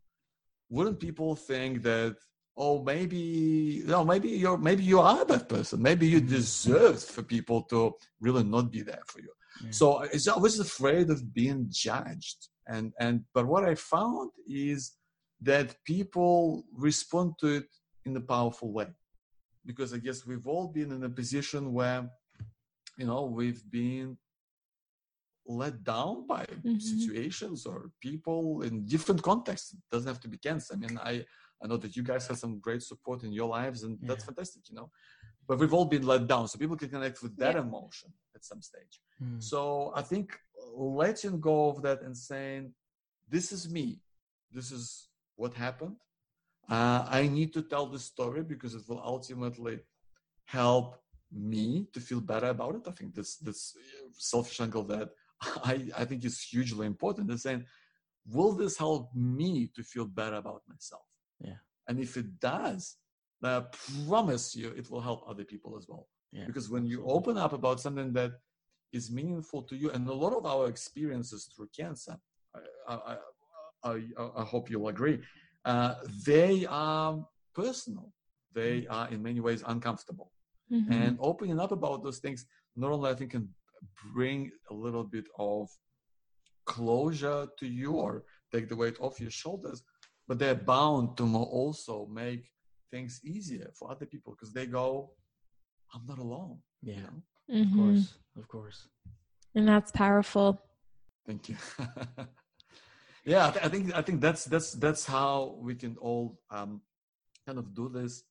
wouldn't 0.69 0.99
people 0.99 1.35
think 1.35 1.83
that 1.83 2.15
oh 2.57 2.83
maybe 2.83 3.81
no 3.85 4.03
maybe 4.03 4.29
you're 4.29 4.57
maybe 4.57 4.83
you 4.83 4.99
are 4.99 5.23
that 5.25 5.47
person 5.47 5.81
maybe 5.81 6.07
you 6.07 6.19
mm-hmm. 6.19 6.35
deserve 6.35 7.01
for 7.01 7.23
people 7.23 7.61
to 7.63 7.93
really 8.19 8.43
not 8.43 8.71
be 8.71 8.81
there 8.81 9.03
for 9.07 9.19
you 9.21 9.31
yeah. 9.63 9.71
so 9.71 10.03
i 10.03 10.37
was 10.37 10.59
afraid 10.59 11.09
of 11.09 11.33
being 11.33 11.65
judged 11.69 12.49
and 12.67 12.93
and 12.99 13.23
but 13.33 13.45
what 13.45 13.63
i 13.63 13.75
found 13.75 14.31
is 14.47 14.93
that 15.41 15.75
people 15.85 16.63
respond 16.73 17.33
to 17.39 17.47
it 17.47 17.67
in 18.05 18.15
a 18.15 18.21
powerful 18.21 18.71
way 18.71 18.87
because 19.65 19.93
i 19.93 19.97
guess 19.97 20.25
we've 20.25 20.47
all 20.47 20.67
been 20.67 20.91
in 20.91 21.03
a 21.03 21.09
position 21.09 21.73
where 21.73 22.09
you 22.97 23.05
know 23.05 23.25
we've 23.25 23.63
been 23.69 24.17
let 25.47 25.83
down 25.83 26.27
by 26.27 26.45
mm-hmm. 26.45 26.77
situations 26.77 27.65
or 27.65 27.91
people 27.99 28.61
in 28.61 28.85
different 28.85 29.21
contexts 29.21 29.73
it 29.73 29.79
doesn't 29.91 30.07
have 30.07 30.19
to 30.19 30.27
be 30.27 30.37
cancer 30.37 30.73
i 30.73 30.77
mean 30.77 30.99
i 31.03 31.23
i 31.63 31.67
know 31.67 31.77
that 31.77 31.95
you 31.95 32.03
guys 32.03 32.27
have 32.27 32.37
some 32.37 32.59
great 32.59 32.81
support 32.81 33.23
in 33.23 33.31
your 33.31 33.47
lives 33.47 33.83
and 33.83 33.97
yeah. 34.01 34.07
that's 34.09 34.23
fantastic 34.23 34.61
you 34.69 34.75
know 34.75 34.89
but 35.47 35.57
we've 35.57 35.73
all 35.73 35.85
been 35.85 36.05
let 36.05 36.27
down 36.27 36.47
so 36.47 36.59
people 36.59 36.77
can 36.77 36.89
connect 36.89 37.21
with 37.23 37.35
that 37.37 37.55
yeah. 37.55 37.61
emotion 37.61 38.09
at 38.35 38.45
some 38.45 38.61
stage 38.61 39.01
mm. 39.21 39.41
so 39.41 39.91
i 39.95 40.01
think 40.01 40.37
letting 40.75 41.39
go 41.39 41.69
of 41.69 41.81
that 41.81 42.01
and 42.01 42.15
saying, 42.15 42.73
this 43.29 43.51
is 43.51 43.69
me. 43.69 43.99
This 44.51 44.71
is 44.71 45.09
what 45.35 45.53
happened. 45.53 45.97
Uh, 46.69 47.05
I 47.09 47.27
need 47.27 47.53
to 47.53 47.61
tell 47.61 47.85
this 47.87 48.05
story 48.05 48.43
because 48.43 48.75
it 48.75 48.83
will 48.87 49.01
ultimately 49.03 49.79
help 50.45 51.01
me 51.31 51.87
to 51.93 51.99
feel 51.99 52.21
better 52.21 52.47
about 52.47 52.75
it. 52.75 52.83
I 52.87 52.91
think 52.91 53.15
this 53.15 53.37
this 53.37 53.75
selfish 54.13 54.59
angle 54.59 54.83
that 54.85 55.09
I, 55.41 55.87
I 55.97 56.05
think 56.05 56.23
is 56.25 56.41
hugely 56.41 56.85
important. 56.85 57.31
Is 57.31 57.43
saying, 57.43 57.65
will 58.29 58.53
this 58.53 58.77
help 58.77 59.13
me 59.15 59.71
to 59.75 59.83
feel 59.83 60.05
better 60.05 60.35
about 60.35 60.61
myself? 60.67 61.03
Yeah. 61.39 61.59
And 61.87 61.99
if 61.99 62.17
it 62.17 62.39
does, 62.39 62.97
I 63.43 63.63
promise 64.07 64.55
you 64.55 64.69
it 64.69 64.89
will 64.91 65.01
help 65.01 65.23
other 65.27 65.43
people 65.43 65.75
as 65.77 65.87
well. 65.87 66.07
Yeah. 66.31 66.45
Because 66.45 66.69
when 66.69 66.85
you 66.85 67.03
open 67.05 67.37
up 67.37 67.53
about 67.53 67.79
something 67.79 68.13
that 68.13 68.33
is 68.93 69.11
meaningful 69.11 69.63
to 69.63 69.75
you. 69.75 69.89
And 69.91 70.07
a 70.07 70.13
lot 70.13 70.33
of 70.33 70.45
our 70.45 70.67
experiences 70.67 71.49
through 71.55 71.69
cancer, 71.77 72.17
I, 72.87 72.93
I, 72.93 73.17
I, 73.83 74.01
I 74.37 74.43
hope 74.43 74.69
you'll 74.69 74.87
agree, 74.87 75.19
uh, 75.65 75.95
they 76.25 76.65
are 76.69 77.25
personal. 77.55 78.13
They 78.53 78.87
are 78.87 79.09
in 79.09 79.23
many 79.23 79.39
ways 79.39 79.63
uncomfortable. 79.65 80.31
Mm-hmm. 80.71 80.91
And 80.91 81.17
opening 81.19 81.59
up 81.59 81.71
about 81.71 82.03
those 82.03 82.19
things, 82.19 82.45
not 82.75 82.91
only 82.91 83.09
I 83.09 83.13
think 83.13 83.31
can 83.31 83.49
bring 84.13 84.51
a 84.69 84.73
little 84.73 85.03
bit 85.03 85.27
of 85.37 85.69
closure 86.65 87.47
to 87.59 87.67
you 87.67 87.93
or 87.93 88.23
take 88.51 88.69
the 88.69 88.75
weight 88.75 88.97
off 88.99 89.19
your 89.19 89.31
shoulders, 89.31 89.83
but 90.27 90.39
they're 90.39 90.55
bound 90.55 91.17
to 91.17 91.35
also 91.35 92.07
make 92.11 92.49
things 92.91 93.21
easier 93.23 93.71
for 93.77 93.91
other 93.91 94.05
people 94.05 94.33
because 94.33 94.53
they 94.53 94.65
go, 94.65 95.11
I'm 95.93 96.05
not 96.05 96.19
alone. 96.19 96.59
Yeah. 96.81 96.95
You 96.95 97.01
know? 97.01 97.23
Mm-hmm. 97.51 97.79
Of 97.79 97.85
course, 97.85 98.13
of 98.37 98.47
course. 98.47 98.87
And 99.55 99.67
that's 99.67 99.91
powerful. 99.91 100.61
Thank 101.27 101.49
you. 101.49 101.57
yeah, 103.25 103.47
I, 103.47 103.51
th- 103.51 103.65
I, 103.65 103.69
think 103.69 103.95
I 103.95 104.01
think 104.01 104.21
that's 104.21 104.45
that's 104.45 104.73
that's 104.73 105.05
how 105.05 105.57
we 105.59 105.75
can 105.75 105.97
all 105.97 106.39
um, 106.49 106.81
kind 107.45 107.59
of 107.59 107.73
do 107.73 107.89
this 107.89 108.23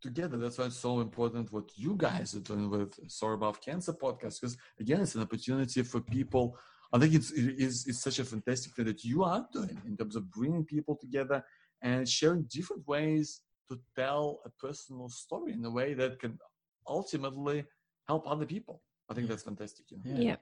together. 0.00 0.36
That's 0.36 0.58
why 0.58 0.66
it's 0.66 0.76
so 0.76 1.00
important 1.00 1.52
what 1.52 1.70
you 1.76 1.94
guys 1.96 2.34
are 2.34 2.40
doing 2.40 2.68
with 2.68 2.98
Soar 3.10 3.34
Above 3.34 3.60
Cancer 3.60 3.92
podcast 3.92 4.40
because 4.40 4.56
again, 4.80 5.00
it's 5.00 5.14
an 5.14 5.22
opportunity 5.22 5.82
for 5.82 6.00
people. 6.00 6.58
I 6.92 6.98
think 6.98 7.14
it's 7.14 7.30
it 7.30 7.54
is 7.58 7.86
it's 7.86 8.02
such 8.02 8.18
a 8.18 8.24
fantastic 8.24 8.74
thing 8.74 8.86
that 8.86 9.04
you 9.04 9.22
are 9.24 9.46
doing 9.52 9.80
in 9.86 9.96
terms 9.96 10.16
of 10.16 10.30
bringing 10.30 10.64
people 10.64 10.96
together 10.96 11.44
and 11.82 12.08
sharing 12.08 12.42
different 12.44 12.86
ways 12.86 13.42
to 13.70 13.78
tell 13.96 14.40
a 14.44 14.50
personal 14.50 15.08
story 15.08 15.52
in 15.52 15.64
a 15.64 15.70
way 15.70 15.94
that 15.94 16.18
can 16.18 16.38
ultimately 16.86 17.64
help 18.08 18.24
other 18.26 18.44
people. 18.46 18.82
I 19.12 19.14
think 19.14 19.28
that's 19.28 19.42
fantastic. 19.42 19.90
You 19.90 19.98
know? 19.98 20.18
Yeah. 20.18 20.28
yeah. 20.30 20.36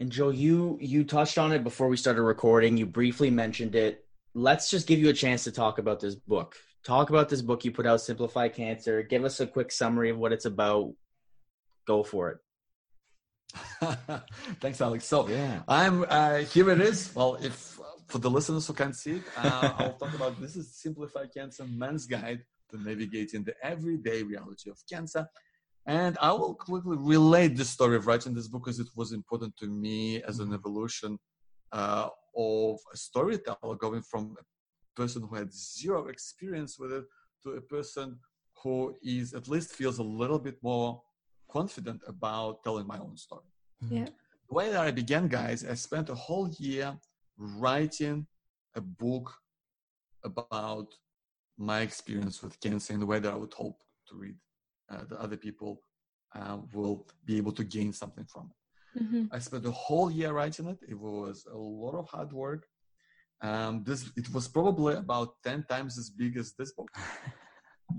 And 0.00 0.10
Joe, 0.10 0.30
you 0.30 0.76
you 0.80 1.04
touched 1.04 1.38
on 1.38 1.52
it 1.52 1.62
before 1.62 1.88
we 1.88 1.96
started 1.96 2.22
recording. 2.22 2.76
You 2.76 2.86
briefly 2.86 3.30
mentioned 3.30 3.76
it. 3.76 4.04
Let's 4.34 4.68
just 4.68 4.88
give 4.88 4.98
you 4.98 5.10
a 5.10 5.12
chance 5.12 5.44
to 5.44 5.52
talk 5.52 5.78
about 5.78 6.00
this 6.00 6.16
book. 6.16 6.56
Talk 6.84 7.08
about 7.10 7.28
this 7.28 7.40
book 7.40 7.64
you 7.64 7.70
put 7.70 7.86
out, 7.86 8.00
Simplify 8.00 8.48
Cancer. 8.48 9.02
Give 9.04 9.24
us 9.24 9.38
a 9.38 9.46
quick 9.46 9.70
summary 9.70 10.10
of 10.10 10.18
what 10.18 10.32
it's 10.32 10.44
about. 10.44 10.94
Go 11.86 12.02
for 12.02 12.30
it. 12.32 12.38
Thanks, 14.60 14.80
Alex. 14.80 15.04
So 15.04 15.28
yeah, 15.28 15.62
I'm 15.68 16.04
uh, 16.08 16.38
here. 16.38 16.70
It 16.70 16.80
is. 16.80 17.14
Well, 17.14 17.36
if 17.36 17.78
for 18.08 18.18
the 18.18 18.28
listeners 18.28 18.66
who 18.66 18.72
can't 18.72 18.96
see 18.96 19.12
it, 19.12 19.22
uh, 19.36 19.72
I'll 19.78 19.92
talk 19.92 20.14
about 20.14 20.40
this 20.40 20.56
is 20.56 20.74
Simplify 20.74 21.26
Cancer 21.26 21.64
Man's 21.68 22.06
Guide 22.06 22.42
to 22.70 22.82
Navigating 22.82 23.44
the 23.44 23.54
Everyday 23.62 24.24
Reality 24.24 24.70
of 24.70 24.78
Cancer. 24.90 25.28
And 25.86 26.16
I 26.20 26.32
will 26.32 26.54
quickly 26.54 26.96
relate 26.98 27.56
the 27.56 27.64
story 27.64 27.96
of 27.96 28.06
writing 28.06 28.34
this 28.34 28.48
book 28.48 28.64
because 28.64 28.80
it 28.80 28.88
was 28.96 29.12
important 29.12 29.54
to 29.58 29.66
me 29.66 30.22
as 30.22 30.38
an 30.38 30.46
mm-hmm. 30.46 30.54
evolution 30.54 31.18
uh, 31.72 32.08
of 32.36 32.78
a 32.92 32.96
storyteller, 32.96 33.76
going 33.76 34.02
from 34.02 34.36
a 34.40 34.44
person 35.00 35.22
who 35.22 35.34
had 35.34 35.52
zero 35.52 36.06
experience 36.06 36.78
with 36.78 36.92
it 36.92 37.04
to 37.42 37.50
a 37.50 37.60
person 37.60 38.18
who 38.62 38.96
is 39.02 39.34
at 39.34 39.48
least 39.48 39.72
feels 39.72 39.98
a 39.98 40.02
little 40.02 40.38
bit 40.38 40.56
more 40.62 41.02
confident 41.50 42.00
about 42.06 42.64
telling 42.64 42.86
my 42.86 42.98
own 42.98 43.16
story. 43.16 43.42
Mm-hmm. 43.84 43.96
Yeah. 43.96 44.08
The 44.48 44.54
way 44.54 44.70
that 44.70 44.80
I 44.80 44.90
began, 44.90 45.28
guys, 45.28 45.64
I 45.64 45.74
spent 45.74 46.08
a 46.08 46.14
whole 46.14 46.48
year 46.58 46.96
writing 47.36 48.26
a 48.74 48.80
book 48.80 49.34
about 50.24 50.94
my 51.58 51.80
experience 51.80 52.42
with 52.42 52.58
cancer 52.60 52.94
in 52.94 53.00
the 53.00 53.06
way 53.06 53.18
that 53.18 53.32
I 53.32 53.36
would 53.36 53.52
hope 53.52 53.80
to 54.08 54.16
read 54.16 54.36
uh, 54.90 55.04
the 55.08 55.20
other 55.20 55.36
people 55.36 55.82
uh, 56.34 56.58
will 56.72 57.06
be 57.24 57.36
able 57.36 57.52
to 57.52 57.64
gain 57.64 57.92
something 57.92 58.26
from 58.26 58.50
it. 58.50 59.02
Mm-hmm. 59.02 59.24
I 59.32 59.38
spent 59.38 59.66
a 59.66 59.70
whole 59.70 60.10
year 60.10 60.32
writing 60.32 60.66
it. 60.66 60.78
It 60.88 60.98
was 60.98 61.46
a 61.52 61.56
lot 61.56 61.94
of 61.94 62.08
hard 62.08 62.32
work. 62.32 62.66
Um, 63.42 63.82
this 63.84 64.10
it 64.16 64.32
was 64.32 64.48
probably 64.48 64.94
about 64.94 65.34
ten 65.42 65.64
times 65.64 65.98
as 65.98 66.10
big 66.10 66.36
as 66.36 66.52
this 66.52 66.72
book. 66.72 66.90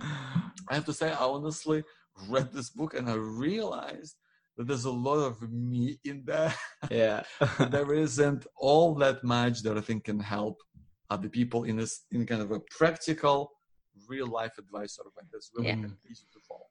I 0.69 0.74
have 0.74 0.86
to 0.86 0.93
say, 0.93 1.12
I 1.12 1.24
honestly 1.24 1.84
read 2.30 2.52
this 2.52 2.69
book 2.69 2.93
and 2.93 3.10
I 3.10 3.15
realized 3.15 4.15
that 4.58 4.67
there's 4.67 4.86
a 4.86 4.91
lot 4.91 5.17
of 5.17 5.41
me 5.52 6.00
in 6.04 6.24
there. 6.26 6.54
Yeah, 6.89 7.24
there 7.69 7.93
isn't 7.93 8.48
all 8.58 8.95
that 8.95 9.24
much 9.24 9.62
that 9.63 9.78
I 9.78 9.82
think 9.82 10.06
can 10.06 10.19
help 10.19 10.58
other 11.10 11.30
people 11.30 11.65
in 11.65 11.78
this 11.78 12.06
in 12.12 12.26
kind 12.26 12.41
of 12.41 12.52
a 12.52 12.62
practical 12.78 13.52
real 14.08 14.27
life 14.27 14.58
advice 14.58 14.95
sort 14.95 15.08
of 15.08 15.13
like 15.17 15.27
that's 15.31 15.51
really 15.55 15.69
yeah. 15.69 16.10
easy 16.10 16.25
to 16.34 16.39
follow. 16.47 16.67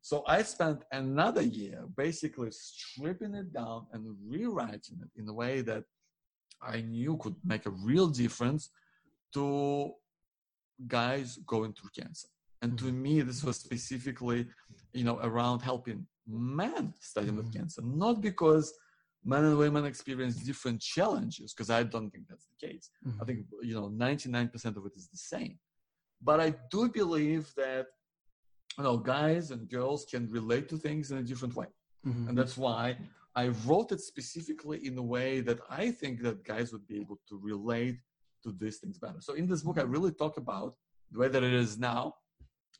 So 0.00 0.24
I 0.26 0.42
spent 0.42 0.82
another 0.90 1.42
year 1.42 1.84
basically 1.96 2.50
stripping 2.50 3.34
it 3.34 3.52
down 3.52 3.86
and 3.92 4.16
rewriting 4.26 4.98
it 5.00 5.20
in 5.20 5.28
a 5.28 5.32
way 5.32 5.60
that 5.62 5.84
I 6.60 6.80
knew 6.80 7.16
could 7.18 7.36
make 7.44 7.66
a 7.66 7.70
real 7.70 8.08
difference 8.08 8.70
to 9.34 9.92
guys 10.88 11.38
going 11.46 11.72
through 11.72 11.90
cancer. 11.96 12.28
And 12.62 12.76
to 12.78 12.84
mm-hmm. 12.84 13.02
me, 13.02 13.20
this 13.22 13.44
was 13.44 13.58
specifically, 13.58 14.48
you 14.92 15.04
know, 15.04 15.18
around 15.22 15.60
helping 15.60 16.06
men 16.26 16.94
studying 17.00 17.36
with 17.36 17.46
mm-hmm. 17.46 17.60
cancer, 17.60 17.82
not 17.82 18.20
because 18.20 18.72
men 19.24 19.44
and 19.44 19.58
women 19.58 19.84
experience 19.84 20.36
different 20.36 20.80
challenges 20.80 21.52
because 21.52 21.70
I 21.70 21.82
don't 21.82 22.10
think 22.10 22.24
that's 22.28 22.46
the 22.46 22.66
case. 22.66 22.90
Mm-hmm. 23.06 23.22
I 23.22 23.24
think 23.24 23.46
you 23.62 23.74
know 23.74 23.88
99% 23.88 24.52
of 24.76 24.86
it 24.86 24.92
is 24.96 25.08
the 25.08 25.16
same. 25.16 25.58
But 26.22 26.40
I 26.40 26.54
do 26.70 26.88
believe 26.88 27.52
that 27.56 27.86
you 28.78 28.84
know 28.84 28.96
guys 28.96 29.50
and 29.50 29.68
girls 29.68 30.06
can 30.10 30.28
relate 30.30 30.68
to 30.70 30.76
things 30.76 31.10
in 31.10 31.18
a 31.18 31.22
different 31.22 31.54
way. 31.56 31.66
Mm-hmm. 32.06 32.28
And 32.28 32.38
that's 32.38 32.56
why 32.56 32.96
I 33.34 33.48
wrote 33.66 33.92
it 33.92 34.00
specifically 34.00 34.86
in 34.86 34.96
a 34.98 35.02
way 35.02 35.40
that 35.40 35.60
I 35.70 35.90
think 35.90 36.22
that 36.22 36.44
guys 36.44 36.72
would 36.72 36.86
be 36.86 36.98
able 37.00 37.18
to 37.28 37.38
relate 37.42 37.98
to 38.44 38.52
these 38.52 38.78
things 38.78 38.98
better. 38.98 39.20
So 39.20 39.34
in 39.34 39.46
this 39.46 39.62
book, 39.62 39.78
I 39.78 39.82
really 39.82 40.12
talk 40.12 40.36
about 40.36 40.74
the 41.10 41.18
way 41.20 41.28
that 41.28 41.42
it 41.42 41.52
is 41.52 41.78
now, 41.78 42.14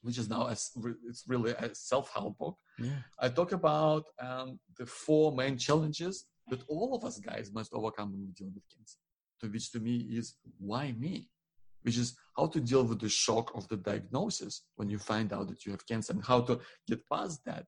which 0.02 0.18
is 0.18 0.28
now 0.28 0.48
as 0.48 0.70
it's 1.09 1.24
really 1.26 1.52
a 1.52 1.74
self-help 1.74 2.38
book. 2.38 2.57
Yeah. 2.78 2.90
I 3.18 3.28
talk 3.28 3.52
about 3.52 4.05
um, 4.18 4.59
the 4.78 4.87
four 4.87 5.35
main 5.35 5.57
challenges 5.57 6.26
that 6.48 6.62
all 6.68 6.94
of 6.94 7.05
us 7.05 7.18
guys 7.18 7.52
must 7.52 7.72
overcome 7.72 8.12
when 8.12 8.26
we 8.26 8.33
deal 8.33 8.50
with 8.52 8.64
cancer. 8.74 8.98
To 9.40 9.48
which 9.48 9.72
to 9.72 9.81
me 9.81 9.96
is 10.11 10.37
why 10.59 10.92
me, 10.98 11.28
which 11.82 11.98
is 11.98 12.16
how 12.36 12.46
to 12.46 12.60
deal 12.60 12.84
with 12.84 13.00
the 13.00 13.08
shock 13.08 13.50
of 13.54 13.68
the 13.68 13.76
diagnosis 13.76 14.62
when 14.76 14.88
you 14.88 14.98
find 14.98 15.32
out 15.32 15.48
that 15.48 15.64
you 15.64 15.72
have 15.72 15.86
cancer 15.86 16.12
and 16.12 16.24
how 16.24 16.40
to 16.40 16.58
get 16.86 17.00
past 17.10 17.44
that 17.44 17.66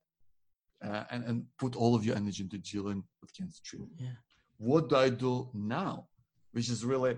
uh, 0.84 1.04
and, 1.10 1.24
and 1.24 1.44
put 1.58 1.76
all 1.76 1.94
of 1.94 2.04
your 2.04 2.16
energy 2.16 2.42
into 2.42 2.58
dealing 2.58 3.02
with 3.20 3.34
cancer 3.36 3.60
treatment. 3.64 3.92
Yeah. 3.98 4.08
What 4.58 4.88
do 4.88 4.96
I 4.96 5.10
do 5.10 5.50
now? 5.54 6.08
Which 6.52 6.68
is 6.70 6.84
really, 6.84 7.16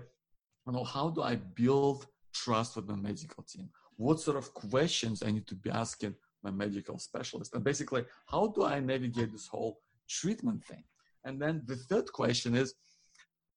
you 0.65 0.73
know, 0.73 0.83
how 0.83 1.09
do 1.09 1.21
I 1.21 1.35
build 1.35 2.07
trust 2.33 2.75
with 2.75 2.87
my 2.87 2.95
medical 2.95 3.43
team? 3.43 3.69
What 3.95 4.19
sort 4.19 4.37
of 4.37 4.53
questions 4.53 5.23
I 5.23 5.31
need 5.31 5.47
to 5.47 5.55
be 5.55 5.69
asking 5.69 6.15
my 6.43 6.51
medical 6.51 6.97
specialist? 6.99 7.53
And 7.53 7.63
basically, 7.63 8.05
how 8.27 8.47
do 8.47 8.63
I 8.65 8.79
navigate 8.79 9.31
this 9.31 9.47
whole 9.47 9.79
treatment 10.09 10.63
thing? 10.63 10.83
And 11.23 11.41
then 11.41 11.61
the 11.65 11.75
third 11.75 12.11
question 12.11 12.55
is, 12.55 12.73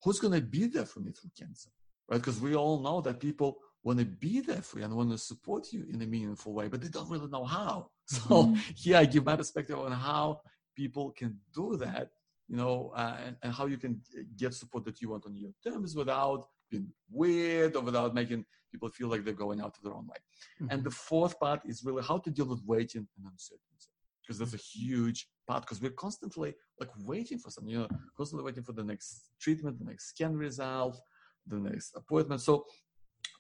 who's 0.02 0.18
going 0.18 0.34
to 0.34 0.46
be 0.46 0.66
there 0.66 0.86
for 0.86 1.00
me 1.00 1.12
through 1.12 1.30
cancer? 1.38 1.70
Right? 2.10 2.18
Because 2.18 2.40
we 2.40 2.56
all 2.56 2.80
know 2.80 3.00
that 3.02 3.20
people 3.20 3.58
want 3.82 3.98
to 4.00 4.04
be 4.04 4.40
there 4.40 4.62
for 4.62 4.78
you 4.78 4.84
and 4.84 4.94
want 4.94 5.10
to 5.10 5.18
support 5.18 5.72
you 5.72 5.86
in 5.88 6.02
a 6.02 6.06
meaningful 6.06 6.52
way, 6.52 6.68
but 6.68 6.80
they 6.82 6.88
don't 6.88 7.08
really 7.08 7.28
know 7.28 7.44
how. 7.44 7.90
So 8.06 8.18
Mm-hmm. 8.18 8.54
here 8.74 8.96
I 8.96 9.04
give 9.04 9.24
my 9.24 9.36
perspective 9.36 9.78
on 9.78 9.92
how 9.92 10.40
people 10.74 11.12
can 11.12 11.38
do 11.54 11.76
that, 11.76 12.08
you 12.48 12.56
know, 12.56 12.92
uh, 12.96 13.16
and, 13.24 13.36
and, 13.42 13.52
how 13.52 13.66
you 13.66 13.78
can 13.78 14.00
get 14.36 14.52
support 14.52 14.84
that 14.86 15.00
you 15.00 15.10
want 15.10 15.26
on 15.26 15.36
your 15.36 15.52
terms 15.64 15.94
without 15.94 16.48
being 16.70 16.88
weird 17.08 17.76
or 17.76 17.82
without 17.82 18.12
making 18.12 18.44
people 18.72 18.88
feel 18.88 19.08
like 19.08 19.24
they're 19.24 19.44
going 19.44 19.60
out 19.60 19.76
of 19.76 19.82
their 19.84 19.94
own 19.94 20.06
way. 20.08 20.16
Mm-hmm. 20.60 20.66
And 20.70 20.82
the 20.82 20.90
fourth 20.90 21.38
part 21.38 21.60
is 21.64 21.84
really 21.84 22.02
how 22.02 22.18
to 22.18 22.30
deal 22.30 22.46
with 22.46 22.62
waiting 22.66 23.06
and 23.16 23.26
uncertainty, 23.32 23.92
because 24.22 24.38
that's 24.40 24.54
a 24.54 24.64
huge 24.78 25.28
part. 25.46 25.62
Because 25.62 25.80
we're 25.80 25.90
constantly 26.06 26.54
like 26.80 26.90
waiting 27.04 27.38
for 27.38 27.50
something, 27.50 27.72
you 27.72 27.80
know, 27.80 27.88
constantly 28.16 28.44
waiting 28.44 28.64
for 28.64 28.72
the 28.72 28.84
next 28.84 29.30
treatment, 29.40 29.78
the 29.78 29.84
next 29.84 30.08
scan 30.08 30.36
result, 30.36 31.00
the 31.46 31.56
next 31.56 31.94
appointment. 31.96 32.40
So 32.40 32.64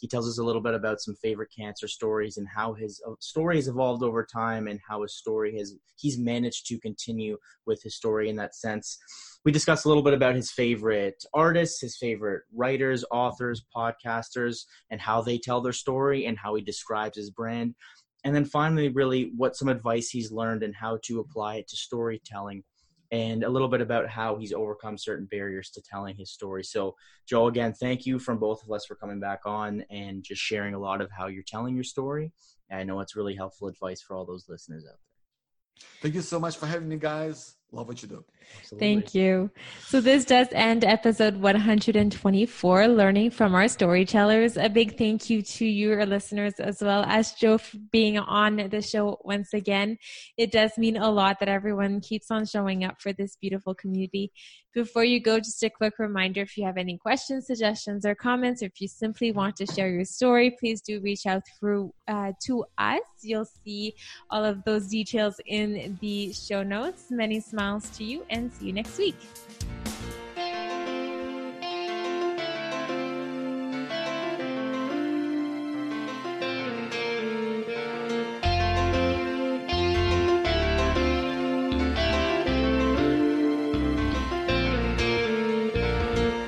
He 0.01 0.07
tells 0.07 0.27
us 0.27 0.39
a 0.39 0.43
little 0.43 0.61
bit 0.61 0.73
about 0.73 0.99
some 0.99 1.15
favorite 1.15 1.51
cancer 1.55 1.87
stories 1.87 2.37
and 2.37 2.47
how 2.47 2.73
his 2.73 2.99
uh, 3.07 3.13
story 3.19 3.57
has 3.57 3.67
evolved 3.67 4.03
over 4.03 4.25
time 4.25 4.67
and 4.67 4.79
how 4.89 5.03
his 5.03 5.15
story 5.15 5.55
has 5.59 5.75
he's 5.95 6.17
managed 6.17 6.65
to 6.67 6.79
continue 6.79 7.37
with 7.67 7.83
his 7.83 7.95
story 7.95 8.27
in 8.27 8.35
that 8.37 8.55
sense. 8.55 8.97
We 9.45 9.51
discussed 9.51 9.85
a 9.85 9.87
little 9.87 10.01
bit 10.01 10.15
about 10.15 10.33
his 10.33 10.51
favorite 10.51 11.23
artists, 11.35 11.81
his 11.81 11.95
favorite 11.97 12.41
writers, 12.51 13.05
authors, 13.11 13.63
podcasters, 13.75 14.65
and 14.89 14.99
how 14.99 15.21
they 15.21 15.37
tell 15.37 15.61
their 15.61 15.71
story 15.71 16.25
and 16.25 16.37
how 16.37 16.55
he 16.55 16.63
describes 16.63 17.17
his 17.17 17.29
brand. 17.29 17.75
And 18.23 18.35
then 18.35 18.45
finally, 18.45 18.89
really, 18.89 19.31
what 19.37 19.55
some 19.55 19.67
advice 19.67 20.09
he's 20.09 20.31
learned 20.31 20.63
and 20.63 20.75
how 20.75 20.97
to 21.03 21.19
apply 21.19 21.55
it 21.57 21.67
to 21.69 21.77
storytelling 21.77 22.63
and 23.11 23.43
a 23.43 23.49
little 23.49 23.67
bit 23.67 23.81
about 23.81 24.09
how 24.09 24.37
he's 24.37 24.53
overcome 24.53 24.97
certain 24.97 25.27
barriers 25.29 25.69
to 25.71 25.81
telling 25.81 26.15
his 26.15 26.31
story. 26.31 26.63
So, 26.63 26.95
Joe, 27.27 27.47
again, 27.47 27.73
thank 27.73 28.05
you 28.05 28.19
from 28.19 28.39
both 28.39 28.63
of 28.63 28.71
us 28.71 28.85
for 28.85 28.95
coming 28.95 29.19
back 29.19 29.41
on 29.45 29.83
and 29.89 30.23
just 30.23 30.41
sharing 30.41 30.73
a 30.73 30.79
lot 30.79 31.01
of 31.01 31.11
how 31.11 31.27
you're 31.27 31.43
telling 31.45 31.75
your 31.75 31.83
story. 31.83 32.31
I 32.71 32.83
know 32.83 33.01
it's 33.01 33.17
really 33.17 33.35
helpful 33.35 33.67
advice 33.67 34.01
for 34.01 34.15
all 34.15 34.25
those 34.25 34.45
listeners 34.47 34.85
out 34.85 34.95
there. 34.95 35.87
Thank 36.01 36.15
you 36.15 36.21
so 36.21 36.39
much 36.39 36.55
for 36.55 36.67
having 36.67 36.87
me, 36.87 36.97
guys. 36.97 37.55
Love 37.73 37.87
what 37.87 38.01
you 38.01 38.09
do. 38.09 38.25
Absolutely. 38.59 38.85
Thank 38.85 39.15
you. 39.15 39.49
So 39.85 40.01
this 40.01 40.25
does 40.25 40.47
end 40.51 40.83
episode 40.83 41.37
124, 41.37 42.87
learning 42.89 43.31
from 43.31 43.55
our 43.55 43.69
storytellers. 43.69 44.57
A 44.57 44.67
big 44.67 44.97
thank 44.97 45.29
you 45.29 45.41
to 45.41 45.65
your 45.65 46.05
listeners 46.05 46.55
as 46.59 46.81
well 46.81 47.05
as 47.07 47.31
Joe 47.31 47.57
for 47.57 47.77
being 47.91 48.19
on 48.19 48.67
the 48.69 48.81
show 48.81 49.21
once 49.23 49.53
again. 49.53 49.97
It 50.35 50.51
does 50.51 50.77
mean 50.77 50.97
a 50.97 51.09
lot 51.09 51.39
that 51.39 51.47
everyone 51.47 52.01
keeps 52.01 52.29
on 52.29 52.45
showing 52.45 52.83
up 52.83 53.01
for 53.01 53.13
this 53.13 53.37
beautiful 53.37 53.73
community. 53.73 54.33
Before 54.73 55.03
you 55.03 55.19
go, 55.19 55.37
just 55.37 55.61
a 55.63 55.69
quick 55.69 55.99
reminder, 55.99 56.41
if 56.41 56.57
you 56.57 56.63
have 56.63 56.77
any 56.77 56.97
questions, 56.97 57.47
suggestions, 57.47 58.05
or 58.05 58.15
comments, 58.15 58.63
or 58.63 58.67
if 58.67 58.79
you 58.79 58.87
simply 58.87 59.33
want 59.33 59.57
to 59.57 59.65
share 59.65 59.89
your 59.89 60.05
story, 60.05 60.55
please 60.57 60.79
do 60.81 61.01
reach 61.01 61.25
out 61.25 61.43
through 61.59 61.93
uh, 62.07 62.31
to 62.45 62.63
us. 62.77 63.01
You'll 63.21 63.49
see 63.65 63.95
all 64.29 64.45
of 64.45 64.63
those 64.63 64.87
details 64.87 65.41
in 65.45 65.97
the 65.99 66.31
show 66.31 66.63
notes. 66.63 67.07
Many 67.09 67.41
smiles 67.61 67.89
to 67.91 68.03
you 68.03 68.25
and 68.31 68.51
see 68.51 68.65
you 68.65 68.73
next 68.73 68.97
week. 68.97 69.15